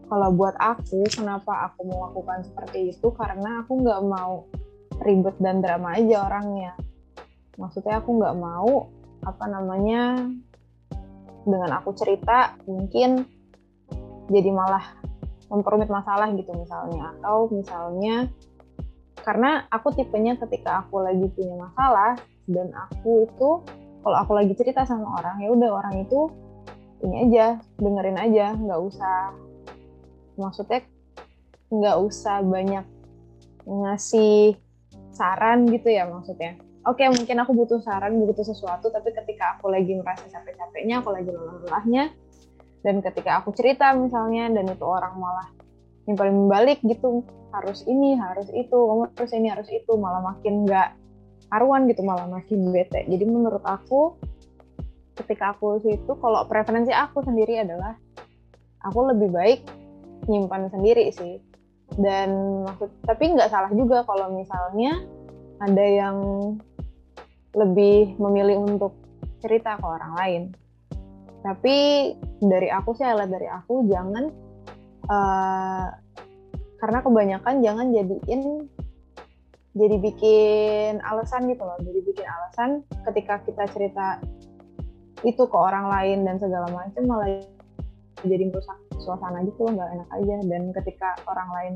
Kalau 0.06 0.30
buat 0.38 0.54
aku 0.62 1.02
kenapa 1.10 1.70
aku 1.70 1.90
melakukan 1.90 2.46
seperti 2.46 2.94
itu? 2.94 3.10
Karena 3.14 3.66
aku 3.66 3.82
nggak 3.82 4.02
mau 4.06 4.46
ribet 5.02 5.34
dan 5.42 5.66
drama 5.66 5.98
aja 5.98 6.30
orangnya. 6.30 6.74
Maksudnya 7.58 8.02
aku 8.02 8.22
nggak 8.22 8.36
mau 8.38 8.90
apa 9.26 9.46
namanya 9.50 10.30
dengan 11.46 11.82
aku 11.82 11.94
cerita 11.98 12.54
mungkin 12.70 13.26
jadi 14.30 14.50
malah 14.54 14.86
memperumit 15.50 15.90
masalah 15.90 16.30
gitu 16.38 16.54
misalnya. 16.54 17.18
Atau 17.18 17.50
misalnya 17.50 18.30
karena 19.26 19.66
aku 19.74 19.90
tipenya 19.90 20.38
ketika 20.38 20.86
aku 20.86 21.02
lagi 21.02 21.26
punya 21.34 21.58
masalah 21.58 22.14
dan 22.46 22.70
aku 22.74 23.26
itu 23.26 23.50
kalau 24.06 24.18
aku 24.22 24.32
lagi 24.38 24.54
cerita 24.54 24.86
sama 24.86 25.18
orang 25.18 25.42
ya 25.42 25.50
udah 25.50 25.70
orang 25.82 26.06
itu 26.06 26.30
ini 27.02 27.30
aja 27.30 27.58
dengerin 27.82 28.18
aja 28.18 28.54
nggak 28.54 28.82
usah 28.82 29.34
maksudnya 30.38 30.86
nggak 31.74 31.98
usah 31.98 32.46
banyak 32.46 32.86
ngasih 33.66 34.56
saran 35.16 35.66
gitu 35.72 35.90
ya 35.90 36.06
maksudnya. 36.06 36.60
Oke 36.86 37.02
mungkin 37.10 37.42
aku 37.42 37.58
butuh 37.58 37.82
saran 37.82 38.14
butuh 38.22 38.46
sesuatu 38.46 38.94
tapi 38.94 39.10
ketika 39.10 39.58
aku 39.58 39.74
lagi 39.74 39.98
merasa 39.98 40.30
capek-capeknya 40.30 41.02
aku 41.02 41.10
lagi 41.10 41.34
lelah-lelahnya 41.34 42.14
dan 42.86 43.02
ketika 43.02 43.42
aku 43.42 43.50
cerita 43.58 43.90
misalnya 43.98 44.54
dan 44.54 44.70
itu 44.70 44.86
orang 44.86 45.18
malah 45.18 45.50
yang 46.06 46.14
paling 46.14 46.46
membalik 46.46 46.78
gitu 46.86 47.26
harus 47.50 47.82
ini 47.90 48.14
harus 48.22 48.46
itu 48.54 48.78
kamu 48.78 49.10
harus 49.18 49.32
ini 49.34 49.48
harus 49.50 49.70
itu 49.74 49.92
malah 49.98 50.22
makin 50.22 50.70
nggak 50.70 50.94
karuan 51.50 51.88
gitu 51.90 52.02
malah 52.02 52.28
makin 52.30 52.74
bete. 52.74 53.06
Jadi 53.06 53.24
menurut 53.26 53.62
aku 53.64 54.18
ketika 55.16 55.56
aku 55.56 55.80
itu 55.88 56.12
kalau 56.20 56.44
preferensi 56.50 56.92
aku 56.92 57.24
sendiri 57.24 57.64
adalah 57.64 57.96
aku 58.84 59.00
lebih 59.16 59.32
baik 59.32 59.60
nyimpan 60.28 60.70
sendiri 60.70 61.10
sih. 61.14 61.40
Dan 61.96 62.62
maksud 62.66 62.90
tapi 63.06 63.38
nggak 63.38 63.50
salah 63.54 63.72
juga 63.72 64.02
kalau 64.04 64.34
misalnya 64.34 65.06
ada 65.62 65.86
yang 65.86 66.18
lebih 67.56 68.20
memilih 68.20 68.60
untuk 68.60 68.94
cerita 69.40 69.80
ke 69.80 69.86
orang 69.86 70.14
lain. 70.20 70.44
Tapi 71.46 71.78
dari 72.42 72.68
aku 72.74 72.98
sih 72.98 73.06
lihat 73.06 73.30
dari 73.30 73.46
aku 73.46 73.86
jangan 73.86 74.34
uh, 75.08 75.88
karena 76.82 77.00
kebanyakan 77.06 77.56
jangan 77.64 77.88
jadiin 77.94 78.68
jadi 79.76 79.96
bikin 80.00 81.04
alasan 81.04 81.52
gitu 81.52 81.68
loh 81.68 81.76
jadi 81.84 82.00
bikin 82.00 82.26
alasan 82.26 82.70
ketika 83.12 83.44
kita 83.44 83.64
cerita 83.76 84.24
itu 85.24 85.44
ke 85.48 85.58
orang 85.58 85.88
lain 85.90 86.28
dan 86.28 86.40
segala 86.40 86.68
macam 86.72 87.04
malah 87.08 87.44
jadi 88.24 88.48
merusak 88.50 88.78
suasana 89.00 89.46
gitu 89.46 89.68
loh 89.68 89.74
nggak 89.76 89.92
enak 89.96 90.10
aja. 90.12 90.36
Dan 90.48 90.62
ketika 90.72 91.10
orang 91.30 91.50
lain 91.52 91.74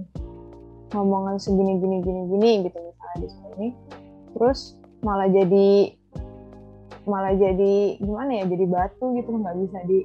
ngomongan 0.94 1.38
segini 1.38 1.77
gini 1.77 2.01
gini 2.01 2.22
gini 2.34 2.51
gitu 2.65 2.77
misalnya 2.82 3.18
di 3.22 3.29
sini 3.29 3.68
terus 4.34 4.74
malah 5.06 5.29
jadi 5.29 5.94
malah 7.06 7.34
jadi 7.38 8.01
gimana 8.01 8.41
ya 8.41 8.44
jadi 8.50 8.65
batu 8.65 9.13
gitu 9.13 9.29
nggak 9.29 9.58
bisa 9.65 9.79
di 9.86 10.01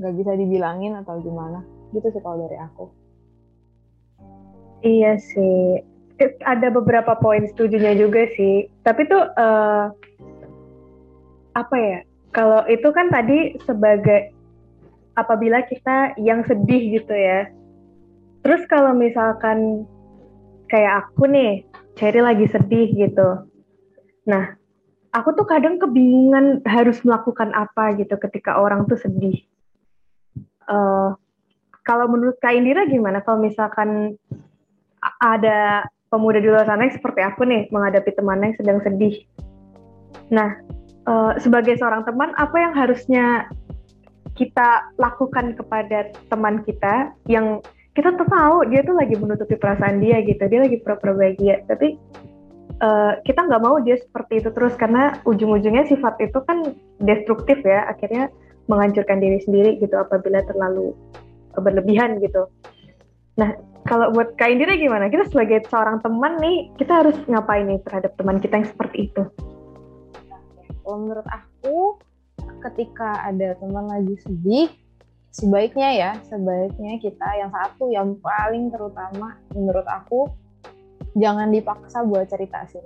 nggak 0.00 0.14
bisa 0.16 0.32
dibilangin 0.34 0.96
atau 0.98 1.20
gimana. 1.20 1.62
Gitu 1.92 2.08
sih 2.08 2.22
kalau 2.24 2.40
dari 2.48 2.56
aku. 2.56 2.88
Iya 4.82 5.14
sih 5.20 5.91
ada 6.42 6.68
beberapa 6.72 7.16
poin 7.18 7.46
setujunya 7.50 7.96
juga 7.96 8.28
sih 8.34 8.68
tapi 8.82 9.06
tuh 9.06 9.22
uh, 9.36 9.90
apa 11.52 11.76
ya 11.76 11.98
kalau 12.32 12.64
itu 12.68 12.88
kan 12.94 13.12
tadi 13.12 13.56
sebagai 13.68 14.32
apabila 15.18 15.60
kita 15.68 16.16
yang 16.16 16.44
sedih 16.48 17.00
gitu 17.00 17.12
ya 17.12 17.48
terus 18.40 18.64
kalau 18.68 18.96
misalkan 18.96 19.84
kayak 20.72 21.06
aku 21.06 21.28
nih 21.28 21.66
Cherry 21.92 22.24
lagi 22.24 22.48
sedih 22.48 22.88
gitu 22.96 23.44
nah 24.24 24.56
aku 25.12 25.36
tuh 25.36 25.46
kadang 25.46 25.76
kebingungan 25.76 26.64
harus 26.64 27.04
melakukan 27.04 27.52
apa 27.52 27.94
gitu 28.00 28.16
ketika 28.16 28.56
orang 28.58 28.88
tuh 28.88 28.96
sedih. 28.96 29.44
Uh, 30.66 31.12
kalau 31.84 32.08
menurut 32.08 32.40
Kak 32.40 32.56
Indira 32.56 32.88
gimana? 32.88 33.20
Kalau 33.20 33.38
misalkan 33.38 34.16
ada 35.20 35.84
pemuda 36.12 36.44
di 36.44 36.52
luar 36.52 36.68
sana 36.68 36.84
yang 36.84 36.92
seperti 36.92 37.20
aku 37.24 37.48
nih 37.48 37.72
menghadapi 37.72 38.12
temannya 38.12 38.52
yang 38.52 38.58
sedang 38.60 38.78
sedih. 38.84 39.24
Nah, 40.28 40.60
uh, 41.08 41.32
sebagai 41.40 41.80
seorang 41.80 42.04
teman, 42.04 42.36
apa 42.36 42.56
yang 42.60 42.76
harusnya 42.76 43.48
kita 44.36 44.92
lakukan 45.00 45.56
kepada 45.56 46.12
teman 46.28 46.60
kita 46.64 47.12
yang 47.28 47.64
kita 47.92 48.12
tuh 48.16 48.24
tahu 48.24 48.64
dia 48.72 48.80
tuh 48.80 48.96
lagi 48.96 49.16
menutupi 49.16 49.56
perasaan 49.56 50.00
dia 50.00 50.20
gitu, 50.24 50.40
dia 50.48 50.60
lagi 50.64 50.80
pura-pura 50.80 51.12
bahagia, 51.16 51.64
tapi 51.68 52.00
uh, 52.80 53.20
kita 53.24 53.44
nggak 53.44 53.62
mau 53.64 53.76
dia 53.80 54.00
seperti 54.00 54.40
itu 54.44 54.48
terus 54.52 54.72
karena 54.80 55.20
ujung-ujungnya 55.28 55.84
sifat 55.88 56.16
itu 56.24 56.38
kan 56.44 56.72
destruktif 57.04 57.60
ya 57.60 57.88
akhirnya 57.88 58.32
menghancurkan 58.70 59.20
diri 59.20 59.42
sendiri 59.44 59.76
gitu 59.80 59.96
apabila 60.00 60.40
terlalu 60.48 60.96
berlebihan 61.56 62.16
gitu. 62.24 62.48
Nah 63.38 63.56
kalau 63.82 64.14
buat 64.14 64.38
Kak 64.38 64.48
Indira 64.52 64.78
gimana? 64.78 65.10
Kita 65.10 65.26
sebagai 65.26 65.66
seorang 65.66 65.98
teman 66.04 66.38
nih 66.38 66.70
kita 66.78 67.02
harus 67.02 67.16
ngapain 67.26 67.66
nih 67.66 67.80
terhadap 67.82 68.14
teman 68.14 68.38
kita 68.38 68.62
yang 68.62 68.68
seperti 68.68 69.10
itu? 69.10 69.22
Kalau 70.82 70.98
menurut 70.98 71.26
aku 71.26 71.98
ketika 72.62 73.26
ada 73.26 73.58
teman 73.58 73.90
lagi 73.90 74.14
sedih 74.22 74.70
sebaiknya 75.32 75.88
ya 75.96 76.10
sebaiknya 76.28 77.00
kita 77.00 77.28
yang 77.40 77.50
satu 77.50 77.88
yang 77.88 78.14
paling 78.20 78.68
terutama 78.68 79.40
menurut 79.56 79.86
aku 79.88 80.28
jangan 81.16 81.48
dipaksa 81.48 82.04
buat 82.04 82.28
cerita 82.28 82.68
sih 82.68 82.84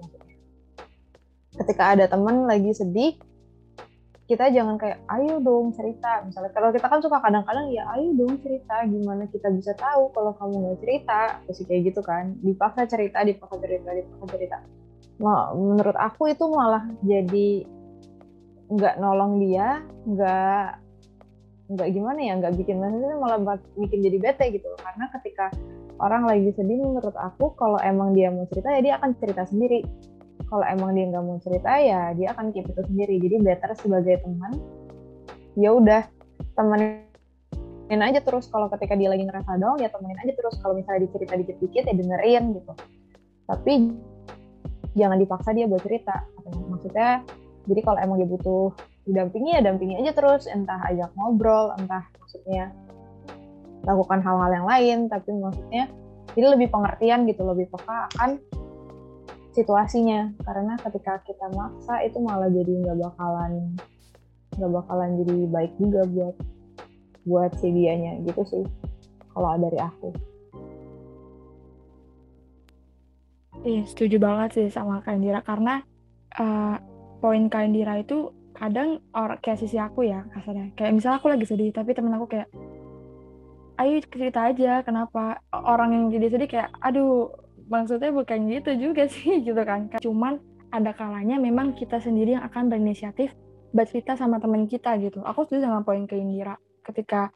ketika 1.59 1.99
ada 1.99 2.07
teman 2.07 2.47
lagi 2.47 2.71
sedih 2.71 3.19
kita 4.27 4.51
jangan 4.51 4.75
kayak 4.75 5.07
ayo 5.07 5.39
dong 5.39 5.71
cerita. 5.71 6.27
Misalnya 6.27 6.51
kalau 6.51 6.75
kita 6.75 6.87
kan 6.91 6.99
suka 6.99 7.23
kadang-kadang 7.23 7.71
ya 7.71 7.87
ayo 7.95 8.11
dong 8.19 8.43
cerita 8.43 8.83
gimana 8.83 9.31
kita 9.31 9.49
bisa 9.55 9.73
tahu 9.79 10.11
kalau 10.11 10.35
kamu 10.35 10.55
nggak 10.67 10.79
cerita? 10.83 11.21
Pasti 11.47 11.63
kayak 11.63 11.83
gitu 11.95 12.01
kan. 12.03 12.35
Dipaksa 12.43 12.91
cerita 12.91 13.23
dipaksa 13.23 13.57
cerita 13.63 13.89
dipaksa 13.95 14.27
cerita. 14.35 14.59
Nah, 15.23 15.55
menurut 15.55 15.97
aku 15.97 16.29
itu 16.29 16.45
malah 16.51 16.85
jadi 17.07 17.65
nggak 18.67 18.99
nolong 18.99 19.39
dia 19.47 19.79
nggak 20.11 20.67
nggak 21.67 21.89
gimana 21.95 22.19
ya 22.19 22.33
nggak 22.39 22.55
bikin 22.59 22.79
maksudnya 22.79 23.15
malah 23.19 23.59
bikin 23.79 23.99
jadi 24.03 24.19
bete 24.23 24.45
gitu 24.55 24.71
karena 24.79 25.07
ketika 25.19 25.51
orang 26.03 26.27
lagi 26.27 26.51
sedih 26.55 26.79
menurut 26.79 27.15
aku 27.15 27.55
kalau 27.59 27.79
emang 27.83 28.15
dia 28.15 28.31
mau 28.31 28.47
cerita 28.51 28.75
ya 28.75 28.81
dia 28.83 28.95
akan 28.99 29.11
cerita 29.19 29.43
sendiri 29.47 29.83
kalau 30.47 30.65
emang 30.67 30.95
dia 30.95 31.11
nggak 31.11 31.25
mau 31.27 31.39
cerita 31.43 31.71
ya 31.83 32.15
dia 32.15 32.31
akan 32.35 32.55
keep 32.55 32.67
itu 32.71 32.83
sendiri. 32.87 33.19
Jadi 33.19 33.37
better 33.43 33.71
sebagai 33.75 34.23
teman 34.23 34.53
ya 35.59 35.75
udah 35.75 36.03
temenin 36.55 38.01
aja 38.01 38.21
terus. 38.23 38.47
Kalau 38.47 38.71
ketika 38.71 38.95
dia 38.95 39.11
lagi 39.11 39.27
ngerasa 39.27 39.59
down 39.59 39.83
ya 39.83 39.91
temenin 39.91 40.19
aja 40.23 40.33
terus. 40.39 40.55
Kalau 40.63 40.79
misalnya 40.79 41.11
dicerita 41.11 41.35
dikit-dikit 41.35 41.83
ya 41.91 41.95
dengerin 41.95 42.45
gitu. 42.63 42.73
Tapi 43.47 43.73
jangan 44.95 45.19
dipaksa 45.19 45.51
dia 45.51 45.67
buat 45.67 45.83
cerita. 45.83 46.15
Maksudnya 46.47 47.27
jadi 47.67 47.81
kalau 47.83 47.99
emang 47.99 48.17
dia 48.23 48.29
butuh 48.31 48.71
didampingi 49.07 49.51
ya 49.59 49.61
dampingi 49.67 49.99
aja 49.99 50.15
terus. 50.15 50.47
Entah 50.47 50.79
ajak 50.87 51.11
ngobrol 51.19 51.75
entah 51.75 52.07
maksudnya 52.23 52.71
lakukan 53.83 54.23
hal-hal 54.23 54.51
yang 54.63 54.67
lain. 54.71 54.99
Tapi 55.11 55.35
maksudnya 55.35 55.91
jadi 56.39 56.55
lebih 56.55 56.71
pengertian 56.71 57.27
gitu 57.27 57.43
lebih 57.43 57.67
peka 57.75 58.07
akan 58.15 58.39
situasinya. 59.57 60.37
Karena 60.45 60.77
ketika 60.77 61.25
kita 61.25 61.49
maksa 61.57 62.05
itu 62.05 62.21
malah 62.21 62.53
jadi 62.53 62.85
nggak 62.85 62.99
bakalan 63.01 63.73
nggak 64.57 64.73
bakalan 64.73 65.11
jadi 65.21 65.37
baik 65.53 65.73
juga 65.81 66.01
buat 66.05 66.37
buat 67.25 67.51
si 67.57 67.73
dianya. 67.73 68.21
Gitu 68.21 68.43
sih 68.45 68.65
kalau 69.33 69.57
dari 69.57 69.81
aku. 69.81 70.09
Iya 73.67 73.83
setuju 73.89 74.23
banget 74.23 74.49
sih 74.55 74.67
sama 74.71 75.03
Kandira 75.03 75.43
karena 75.43 75.83
uh, 76.39 76.77
poin 77.19 77.51
Kandira 77.51 77.99
itu 77.99 78.31
kadang 78.57 79.05
orang 79.13 79.43
kayak 79.43 79.61
sisi 79.61 79.77
aku 79.77 80.07
ya 80.07 80.23
kasarnya. 80.33 80.73
Kayak 80.79 80.93
misalnya 80.97 81.19
aku 81.19 81.29
lagi 81.33 81.45
sedih 81.45 81.75
tapi 81.75 81.93
temen 81.93 82.15
aku 82.15 82.31
kayak 82.31 82.49
ayo 83.77 84.01
cerita 84.09 84.49
aja 84.49 84.81
kenapa? 84.87 85.43
Orang 85.53 85.93
yang 85.93 86.05
jadi 86.09 86.27
sedih 86.33 86.49
kayak 86.49 86.71
aduh 86.81 87.29
maksudnya 87.67 88.11
bukan 88.15 88.51
gitu 88.51 88.71
juga 88.79 89.11
sih 89.15 89.43
gitu 89.43 89.63
kan 89.63 89.91
cuman 89.99 90.39
ada 90.71 90.93
kalanya 90.93 91.39
memang 91.39 91.73
kita 91.79 92.03
sendiri 92.03 92.37
yang 92.37 92.45
akan 92.45 92.69
berinisiatif 92.69 93.33
bercerita 93.77 94.17
sama 94.17 94.41
teman 94.41 94.65
kita 94.65 94.97
gitu. 95.01 95.21
Aku 95.21 95.45
setuju 95.45 95.69
sama 95.69 95.85
poin 95.85 96.09
ke 96.09 96.17
Indira. 96.17 96.57
Ketika 96.81 97.29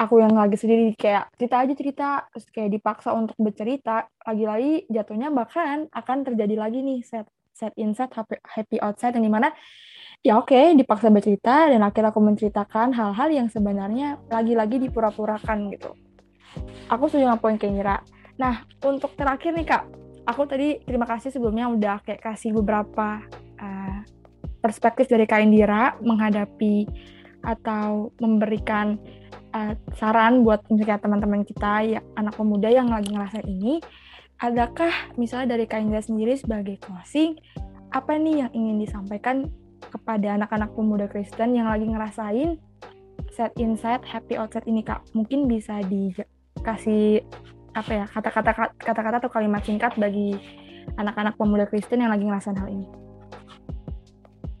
aku 0.00 0.24
yang 0.24 0.32
lagi 0.32 0.56
sendiri 0.56 0.96
kayak 0.96 1.28
cerita 1.36 1.56
aja 1.60 1.74
cerita 1.76 2.08
terus 2.32 2.46
kayak 2.48 2.70
dipaksa 2.72 3.12
untuk 3.12 3.36
bercerita 3.36 4.08
lagi-lagi 4.24 4.88
jatuhnya 4.88 5.28
bahkan 5.28 5.92
akan 5.92 6.24
terjadi 6.24 6.56
lagi 6.56 6.80
nih 6.80 7.04
set 7.04 7.28
set 7.52 7.76
inside 7.76 8.08
happy, 8.16 8.40
happy 8.40 8.80
outside 8.80 9.12
yang 9.20 9.28
di 9.28 9.32
mana 9.32 9.52
ya 10.24 10.40
oke 10.40 10.56
okay, 10.56 10.72
dipaksa 10.72 11.12
bercerita 11.12 11.68
dan 11.68 11.84
akhirnya 11.84 12.16
aku 12.16 12.22
menceritakan 12.24 12.96
hal-hal 12.96 13.28
yang 13.28 13.52
sebenarnya 13.52 14.16
lagi-lagi 14.32 14.80
dipura-purakan 14.88 15.68
gitu. 15.76 15.92
Aku 16.88 17.12
setuju 17.12 17.28
sama 17.28 17.36
poin 17.36 17.60
Indira 17.60 18.00
Nah, 18.40 18.64
untuk 18.88 19.12
terakhir 19.20 19.52
nih 19.52 19.68
Kak, 19.68 19.84
aku 20.24 20.48
tadi 20.48 20.80
terima 20.88 21.04
kasih 21.04 21.28
sebelumnya 21.28 21.68
udah 21.68 22.00
kayak 22.00 22.24
kasih 22.24 22.56
beberapa 22.56 23.20
uh, 23.60 24.00
perspektif 24.64 25.12
dari 25.12 25.28
Kak 25.28 25.44
Indira 25.44 26.00
menghadapi 26.00 26.88
atau 27.44 28.08
memberikan 28.16 28.96
uh, 29.52 29.76
saran 29.92 30.40
buat 30.40 30.64
misalnya 30.72 31.04
teman-teman 31.04 31.44
kita 31.44 31.72
ya 31.84 32.00
anak 32.16 32.32
pemuda 32.40 32.72
yang 32.72 32.88
lagi 32.88 33.12
ngerasain 33.12 33.44
ini. 33.44 33.84
Adakah 34.40 35.12
misalnya 35.20 35.60
dari 35.60 35.68
Kak 35.68 35.84
Indira 35.84 36.00
sendiri 36.00 36.32
sebagai 36.32 36.80
closing, 36.80 37.36
apa 37.92 38.16
nih 38.16 38.48
yang 38.48 38.50
ingin 38.56 38.76
disampaikan 38.80 39.52
kepada 39.92 40.40
anak-anak 40.40 40.72
pemuda 40.72 41.12
Kristen 41.12 41.60
yang 41.60 41.68
lagi 41.68 41.84
ngerasain 41.84 42.56
set 43.36 43.52
inside 43.60 44.00
happy 44.08 44.40
outside 44.40 44.64
ini 44.64 44.80
Kak? 44.80 45.04
Mungkin 45.12 45.44
bisa 45.44 45.84
dikasih 45.84 47.20
apa 47.70 47.90
ya 47.94 48.04
kata-kata 48.10 48.50
kata-kata 48.78 49.16
atau 49.22 49.30
kalimat 49.30 49.62
singkat 49.62 49.94
bagi 49.94 50.34
anak-anak 50.98 51.38
pemuda 51.38 51.70
Kristen 51.70 52.02
yang 52.02 52.10
lagi 52.10 52.26
ngerasain 52.26 52.58
hal 52.58 52.66
ini? 52.66 52.88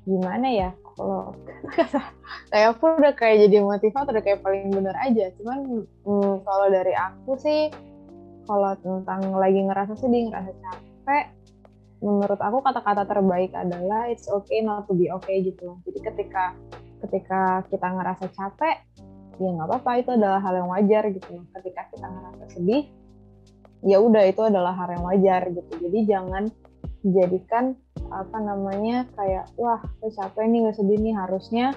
Gimana 0.06 0.48
ya 0.50 0.70
kalau 0.94 1.34
kayak 2.52 2.68
aku 2.76 2.84
udah 3.00 3.12
kayak 3.16 3.36
jadi 3.48 3.56
motivator 3.64 4.12
udah 4.14 4.24
kayak 4.24 4.40
paling 4.44 4.70
bener 4.70 4.94
aja. 5.00 5.32
Cuman 5.40 5.86
hmm, 6.06 6.34
kalau 6.44 6.66
dari 6.70 6.94
aku 6.94 7.34
sih 7.40 7.72
kalau 8.44 8.74
tentang 8.82 9.30
lagi 9.38 9.60
ngerasa 9.62 9.94
sedih, 9.94 10.30
ngerasa 10.30 10.50
capek, 10.58 11.24
menurut 12.02 12.40
aku 12.40 12.58
kata-kata 12.64 13.06
terbaik 13.06 13.52
adalah 13.54 14.10
it's 14.10 14.26
okay 14.26 14.64
not 14.64 14.90
to 14.90 14.92
be 14.96 15.06
okay 15.12 15.44
gitu. 15.44 15.78
Jadi 15.86 15.98
ketika 16.02 16.56
ketika 17.06 17.64
kita 17.70 17.86
ngerasa 17.86 18.26
capek, 18.34 18.76
ya 19.40 19.48
nggak 19.54 19.68
apa-apa 19.70 19.90
itu 20.02 20.10
adalah 20.12 20.40
hal 20.42 20.54
yang 20.56 20.68
wajar 20.68 21.08
gitu. 21.14 21.46
Ketika 21.54 21.82
kita 21.94 22.06
ngerasa 22.10 22.44
sedih, 22.52 22.90
ya 23.80 23.96
udah 24.00 24.28
itu 24.28 24.40
adalah 24.44 24.76
hal 24.76 24.92
yang 24.92 25.04
wajar 25.04 25.48
gitu. 25.48 25.72
Jadi 25.88 25.98
jangan 26.04 26.44
jadikan 27.00 27.72
apa 28.12 28.36
namanya 28.42 29.08
kayak 29.16 29.48
wah 29.56 29.80
capek 30.04 30.44
nih 30.50 30.68
gak 30.68 30.76
sedih 30.76 30.98
nih 31.00 31.14
harusnya 31.16 31.72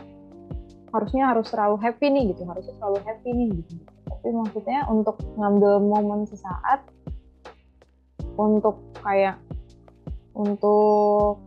harusnya 0.91 1.31
harus 1.31 1.47
selalu 1.49 1.75
happy 1.79 2.05
nih 2.11 2.23
gitu. 2.35 2.43
Harusnya 2.43 2.75
selalu 2.77 2.99
happy 3.07 3.29
nih 3.31 3.47
gitu. 3.55 3.73
Tapi 4.07 4.27
maksudnya 4.35 4.79
untuk 4.91 5.17
ngambil 5.39 5.79
momen 5.79 6.27
sesaat 6.27 6.83
untuk 8.35 8.81
kayak 8.99 9.37
untuk 10.33 11.37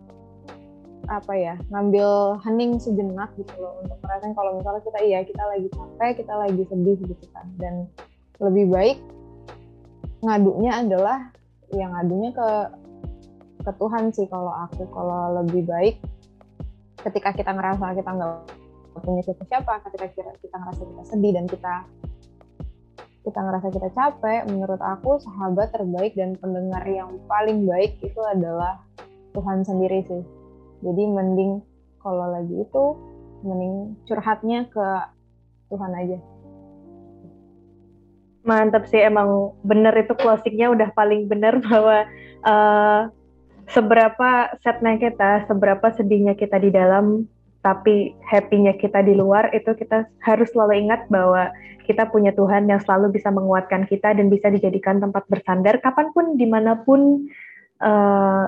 apa 1.07 1.38
ya 1.38 1.55
ngambil 1.71 2.40
hening 2.42 2.81
sejenak 2.81 3.31
gitu 3.38 3.53
loh. 3.61 3.77
Untuk 3.85 4.01
merasakan 4.03 4.33
kalau 4.35 4.59
misalnya 4.59 4.83
kita 4.83 4.99
iya 5.05 5.21
kita 5.23 5.42
lagi 5.47 5.69
capek 5.71 6.12
kita 6.25 6.35
lagi 6.35 6.62
sedih 6.66 6.99
gitu 7.05 7.27
kan. 7.31 7.47
Dan 7.61 7.87
lebih 8.40 8.73
baik 8.73 8.99
ngadunya 10.26 10.72
adalah 10.82 11.30
yang 11.70 11.94
ngadunya 11.94 12.30
ke 12.34 12.48
ke 13.62 13.70
Tuhan 13.78 14.10
sih 14.10 14.26
kalau 14.26 14.50
aku. 14.50 14.90
Kalau 14.90 15.42
lebih 15.42 15.66
baik 15.66 16.02
ketika 17.06 17.30
kita 17.30 17.54
ngerasa 17.54 17.94
kita 17.94 18.10
nggak 18.10 18.34
punya 18.98 19.22
siapa-siapa 19.22 19.72
ketika 19.86 20.06
kita, 20.10 20.30
kita 20.42 20.56
ngerasa 20.58 20.82
kita 20.82 21.02
sedih 21.06 21.32
dan 21.38 21.46
kita 21.46 21.74
kita 23.26 23.38
ngerasa 23.42 23.68
kita 23.74 23.88
capek 23.90 24.46
menurut 24.46 24.78
aku 24.78 25.18
sahabat 25.18 25.74
terbaik 25.74 26.14
dan 26.14 26.38
pendengar 26.38 26.82
yang 26.86 27.10
paling 27.26 27.66
baik 27.66 27.98
itu 28.02 28.20
adalah 28.22 28.82
Tuhan 29.34 29.66
sendiri 29.66 30.02
sih. 30.06 30.22
Jadi 30.82 31.02
mending 31.10 31.62
kalau 32.02 32.30
lagi 32.30 32.54
itu 32.54 32.84
mending 33.42 33.98
curhatnya 34.06 34.70
ke 34.70 34.86
Tuhan 35.70 35.92
aja 35.94 36.18
Mantap 38.46 38.87
sih 38.87 39.02
emang 39.02 39.59
bener 39.66 39.92
itu 39.98 40.14
closingnya 40.14 40.70
udah 40.70 40.94
paling 40.94 41.26
bener 41.26 41.59
bahwa 41.66 42.06
uh, 42.46 43.11
seberapa 43.74 44.54
setnya 44.62 44.94
kita, 44.96 45.50
seberapa 45.50 45.90
sedihnya 45.98 46.38
kita 46.38 46.62
di 46.62 46.70
dalam, 46.70 47.26
tapi 47.66 48.14
happy-nya 48.22 48.78
kita 48.78 49.02
di 49.02 49.18
luar 49.18 49.50
itu 49.50 49.74
kita 49.74 50.06
harus 50.22 50.46
selalu 50.54 50.87
ingat 50.87 51.11
bahwa 51.11 51.50
kita 51.82 52.06
punya 52.11 52.30
Tuhan 52.30 52.70
yang 52.70 52.78
selalu 52.78 53.18
bisa 53.18 53.35
menguatkan 53.35 53.90
kita 53.90 54.14
dan 54.14 54.30
bisa 54.30 54.50
dijadikan 54.50 55.02
tempat 55.02 55.26
bersandar 55.26 55.82
kapan 55.82 56.14
pun, 56.14 56.38
di 56.38 56.46
mana 56.46 56.78
pun, 56.78 57.26
uh, 57.82 58.46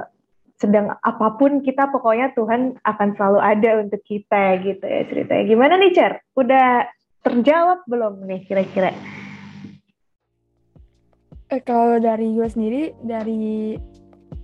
sedang 0.59 0.91
apa 1.03 1.39
pun 1.39 1.63
kita 1.63 1.87
pokoknya 1.95 2.35
Tuhan 2.35 2.83
akan 2.83 3.09
selalu 3.15 3.39
ada 3.39 3.71
untuk 3.79 4.03
kita 4.03 4.59
gitu 4.63 4.83
ya 4.83 5.03
ceritanya. 5.07 5.45
Gimana 5.47 5.75
nih 5.79 5.95
Cer? 5.95 6.13
Udah 6.35 6.91
terjawab 7.23 7.87
belum 7.87 8.27
nih 8.27 8.43
kira-kira? 8.47 8.91
Eh, 11.49 11.63
kalau 11.65 11.97
dari 12.01 12.37
gue 12.37 12.49
sendiri 12.49 12.83
dari 13.01 13.77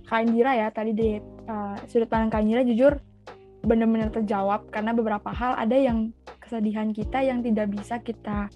Kak 0.05 0.21
Indira 0.25 0.53
ya 0.53 0.69
tadi 0.69 0.93
di 0.93 1.17
uh, 1.49 1.77
sudut 1.89 2.09
pandang 2.09 2.29
Kak 2.29 2.41
Indira 2.45 2.61
jujur 2.65 2.97
benar-benar 3.65 4.13
terjawab 4.13 4.69
karena 4.69 4.93
beberapa 4.93 5.33
hal 5.33 5.57
ada 5.57 5.73
yang 5.73 6.13
kesedihan 6.37 6.93
kita 6.93 7.25
yang 7.25 7.41
tidak 7.41 7.73
bisa 7.73 7.97
kita 7.97 8.49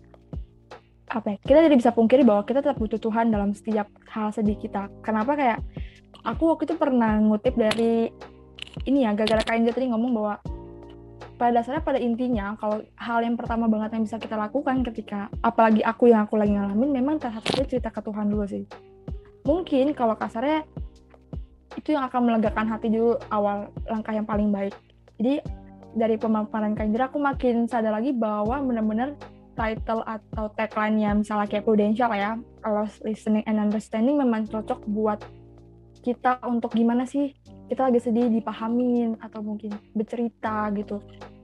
apa 1.10 1.28
ya, 1.34 1.38
kita 1.42 1.60
tidak 1.66 1.78
bisa 1.82 1.90
pungkiri 1.90 2.22
bahwa 2.22 2.46
kita 2.46 2.62
tetap 2.62 2.78
butuh 2.78 3.02
Tuhan 3.02 3.34
dalam 3.34 3.50
setiap 3.58 3.90
hal 4.14 4.30
sedih 4.30 4.54
kita. 4.62 4.94
Kenapa 5.02 5.34
kayak 5.34 5.58
aku 6.22 6.54
waktu 6.54 6.70
itu 6.70 6.78
pernah 6.78 7.18
ngutip 7.18 7.58
dari 7.58 8.14
ini 8.86 9.10
ya 9.10 9.18
gara-gara 9.18 9.42
Kak 9.42 9.58
Indira 9.58 9.74
tadi 9.74 9.90
ngomong 9.90 10.12
bahwa 10.14 10.38
pada 11.40 11.64
dasarnya 11.64 11.80
pada 11.80 11.96
intinya 11.96 12.60
kalau 12.60 12.84
hal 13.00 13.24
yang 13.24 13.40
pertama 13.40 13.72
banget 13.72 13.96
yang 13.96 14.04
bisa 14.04 14.20
kita 14.20 14.36
lakukan 14.36 14.84
ketika 14.92 15.32
apalagi 15.40 15.80
aku 15.88 16.12
yang 16.12 16.28
aku 16.28 16.36
lagi 16.36 16.52
ngalamin 16.52 16.92
memang 16.92 17.16
satunya 17.24 17.64
cerita 17.64 17.90
ke 17.96 18.04
Tuhan 18.04 18.28
dulu 18.28 18.44
sih. 18.44 18.68
Mungkin 19.48 19.96
kalau 19.96 20.20
kasarnya 20.20 20.68
itu 21.80 21.96
yang 21.96 22.04
akan 22.12 22.28
melegakan 22.28 22.68
hati 22.68 22.92
dulu 22.92 23.16
awal 23.32 23.72
langkah 23.88 24.12
yang 24.12 24.28
paling 24.28 24.52
baik. 24.52 24.76
Jadi 25.16 25.40
dari 25.96 26.20
pemaparan 26.20 26.76
Kak 26.76 26.86
Indra 26.86 27.08
aku 27.08 27.24
makin 27.24 27.72
sadar 27.72 27.96
lagi 27.96 28.12
bahwa 28.12 28.60
benar-benar 28.60 29.16
title 29.56 30.04
atau 30.04 30.52
tagline-nya 30.60 31.16
misalnya 31.16 31.48
kayak 31.48 31.68
prudential 31.68 32.12
ya 32.16 32.40
kalau 32.64 32.84
listening 33.04 33.44
and 33.48 33.60
understanding 33.60 34.16
memang 34.16 34.48
cocok 34.48 34.80
buat 34.92 35.20
kita 36.00 36.40
untuk 36.48 36.72
gimana 36.76 37.04
sih 37.04 37.36
kita 37.70 37.86
lagi 37.88 38.02
sedih 38.02 38.28
dipahamin 38.34 39.22
atau 39.22 39.46
mungkin 39.46 39.78
bercerita 39.94 40.74
gitu 40.74 40.98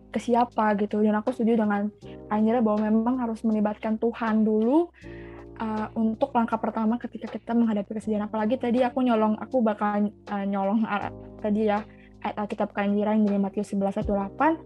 ke 0.10 0.18
siapa 0.18 0.74
gitu. 0.82 1.06
Dan 1.06 1.14
aku 1.22 1.30
setuju 1.32 1.62
dengan 1.62 1.94
Anjara 2.34 2.66
bahwa 2.66 2.90
memang 2.90 3.22
harus 3.22 3.46
melibatkan 3.46 4.02
Tuhan 4.02 4.42
dulu 4.42 4.90
uh, 5.62 5.88
untuk 5.94 6.34
langkah 6.34 6.58
pertama 6.58 6.98
ketika 6.98 7.30
kita 7.30 7.54
menghadapi 7.54 8.00
kesedihan. 8.00 8.26
Apalagi 8.26 8.58
tadi 8.58 8.82
aku 8.82 9.06
nyolong 9.06 9.38
aku 9.38 9.62
bakal 9.62 10.10
uh, 10.10 10.46
nyolong 10.48 10.82
uh, 10.88 11.14
tadi 11.40 11.70
ya 11.70 11.86
ayat 12.26 12.42
Alkitab 12.42 12.74
Kanjira 12.74 13.14
yang 13.14 13.30
dari 13.30 13.38
Matius 13.38 13.70
11 13.76 14.02
ayat 14.02 14.10
8 14.10 14.58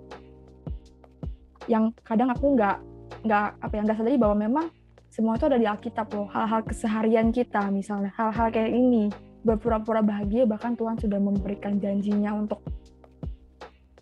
yang 1.70 1.94
kadang 2.02 2.34
aku 2.34 2.56
nggak 2.56 2.82
nggak 3.28 3.48
apa 3.62 3.74
yang 3.76 3.84
nggak 3.86 4.00
sadari 4.00 4.18
bahwa 4.18 4.36
memang 4.40 4.66
semua 5.10 5.36
itu 5.36 5.46
ada 5.50 5.58
di 5.60 5.68
Alkitab 5.68 6.08
loh. 6.14 6.30
Hal-hal 6.32 6.64
keseharian 6.64 7.34
kita 7.34 7.68
misalnya 7.74 8.14
hal-hal 8.16 8.48
kayak 8.54 8.72
ini 8.72 9.10
berpura-pura 9.44 10.04
bahagia 10.04 10.44
bahkan 10.44 10.76
Tuhan 10.76 11.00
sudah 11.00 11.20
memberikan 11.20 11.80
janjinya 11.80 12.36
untuk 12.36 12.60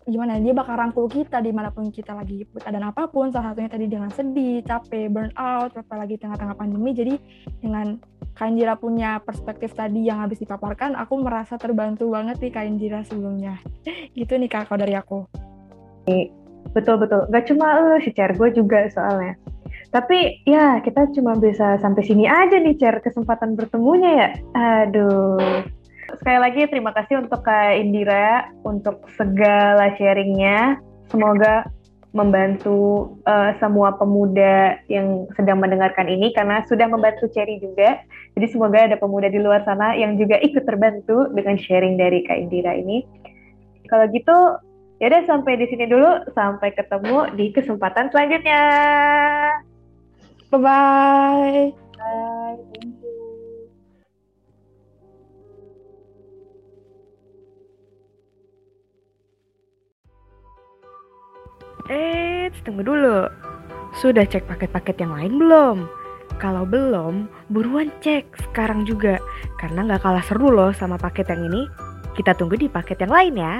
gimana 0.08 0.40
dia 0.40 0.56
bakal 0.56 0.80
rangkul 0.80 1.04
kita 1.04 1.44
di 1.44 1.52
mana 1.52 1.68
pun 1.68 1.92
kita 1.92 2.16
lagi 2.16 2.48
keadaan 2.56 2.88
apa 2.88 3.12
pun 3.12 3.28
salah 3.28 3.52
satunya 3.52 3.68
tadi 3.68 3.86
dengan 3.92 4.08
sedih 4.08 4.64
capek 4.64 5.12
burn 5.12 5.32
out 5.36 5.76
apalagi 5.76 6.16
tengah-tengah 6.16 6.56
pandemi. 6.56 6.96
Jadi 6.96 7.14
dengan 7.60 8.00
Kainjira 8.32 8.80
punya 8.80 9.20
perspektif 9.20 9.76
tadi 9.76 10.08
yang 10.08 10.24
habis 10.24 10.40
dipaparkan 10.40 10.96
aku 10.96 11.20
merasa 11.20 11.60
terbantu 11.60 12.08
banget 12.08 12.40
nih 12.40 12.52
Kainjira 12.56 13.04
sebelumnya. 13.04 13.60
Gitu 14.16 14.32
nih 14.32 14.48
kak 14.48 14.72
dari 14.72 14.96
aku. 14.96 15.28
Betul 16.72 16.96
betul 17.00 17.28
gak 17.28 17.44
cuma 17.48 17.80
lu 17.80 18.00
cer 18.00 18.32
gue 18.32 18.48
juga 18.52 18.88
soalnya 18.92 19.36
tapi 19.88 20.44
ya 20.44 20.84
kita 20.84 21.08
cuma 21.16 21.36
bisa 21.40 21.80
sampai 21.80 22.04
sini 22.04 22.28
aja 22.28 22.60
nih 22.60 22.76
cer 22.76 23.00
kesempatan 23.00 23.56
bertemunya 23.56 24.10
ya 24.12 24.28
aduh 24.52 25.64
Sekali 26.16 26.38
lagi 26.40 26.62
terima 26.72 26.96
kasih 26.96 27.20
untuk 27.20 27.44
Kak 27.44 27.76
Indira 27.76 28.48
untuk 28.64 29.04
segala 29.20 29.92
sharingnya. 30.00 30.80
Semoga 31.12 31.68
membantu 32.16 33.12
uh, 33.28 33.52
semua 33.60 33.92
pemuda 34.00 34.80
yang 34.88 35.28
sedang 35.36 35.60
mendengarkan 35.60 36.08
ini 36.08 36.32
karena 36.32 36.64
sudah 36.64 36.88
membantu 36.88 37.28
Cherry 37.36 37.60
juga. 37.60 38.00
Jadi 38.32 38.46
semoga 38.48 38.88
ada 38.88 38.96
pemuda 38.96 39.28
di 39.28 39.36
luar 39.36 39.60
sana 39.68 39.92
yang 39.92 40.16
juga 40.16 40.40
ikut 40.40 40.64
terbantu 40.64 41.28
dengan 41.36 41.60
sharing 41.60 42.00
dari 42.00 42.24
Kak 42.24 42.48
Indira 42.48 42.72
ini. 42.72 43.04
Kalau 43.92 44.08
gitu, 44.08 44.36
ya 45.04 45.12
udah 45.12 45.22
sampai 45.28 45.60
di 45.60 45.68
sini 45.68 45.84
dulu. 45.84 46.32
Sampai 46.32 46.72
ketemu 46.72 47.36
di 47.36 47.52
kesempatan 47.52 48.08
selanjutnya. 48.08 48.62
Bye-bye. 50.48 51.76
Bye. 51.98 52.88
Eh, 61.88 62.52
tunggu 62.64 62.84
dulu. 62.84 63.28
Sudah 63.96 64.28
cek 64.28 64.44
paket-paket 64.44 65.00
yang 65.00 65.12
lain 65.16 65.40
belum? 65.40 65.76
Kalau 66.36 66.68
belum, 66.68 67.28
buruan 67.48 67.88
cek 68.04 68.28
sekarang 68.48 68.84
juga. 68.84 69.16
Karena 69.56 69.84
nggak 69.84 70.04
kalah 70.04 70.24
seru 70.24 70.52
loh 70.52 70.72
sama 70.76 71.00
paket 71.00 71.28
yang 71.32 71.48
ini. 71.48 71.64
Kita 72.12 72.36
tunggu 72.36 72.60
di 72.60 72.68
paket 72.68 73.00
yang 73.04 73.12
lain 73.12 73.34
ya. 73.36 73.54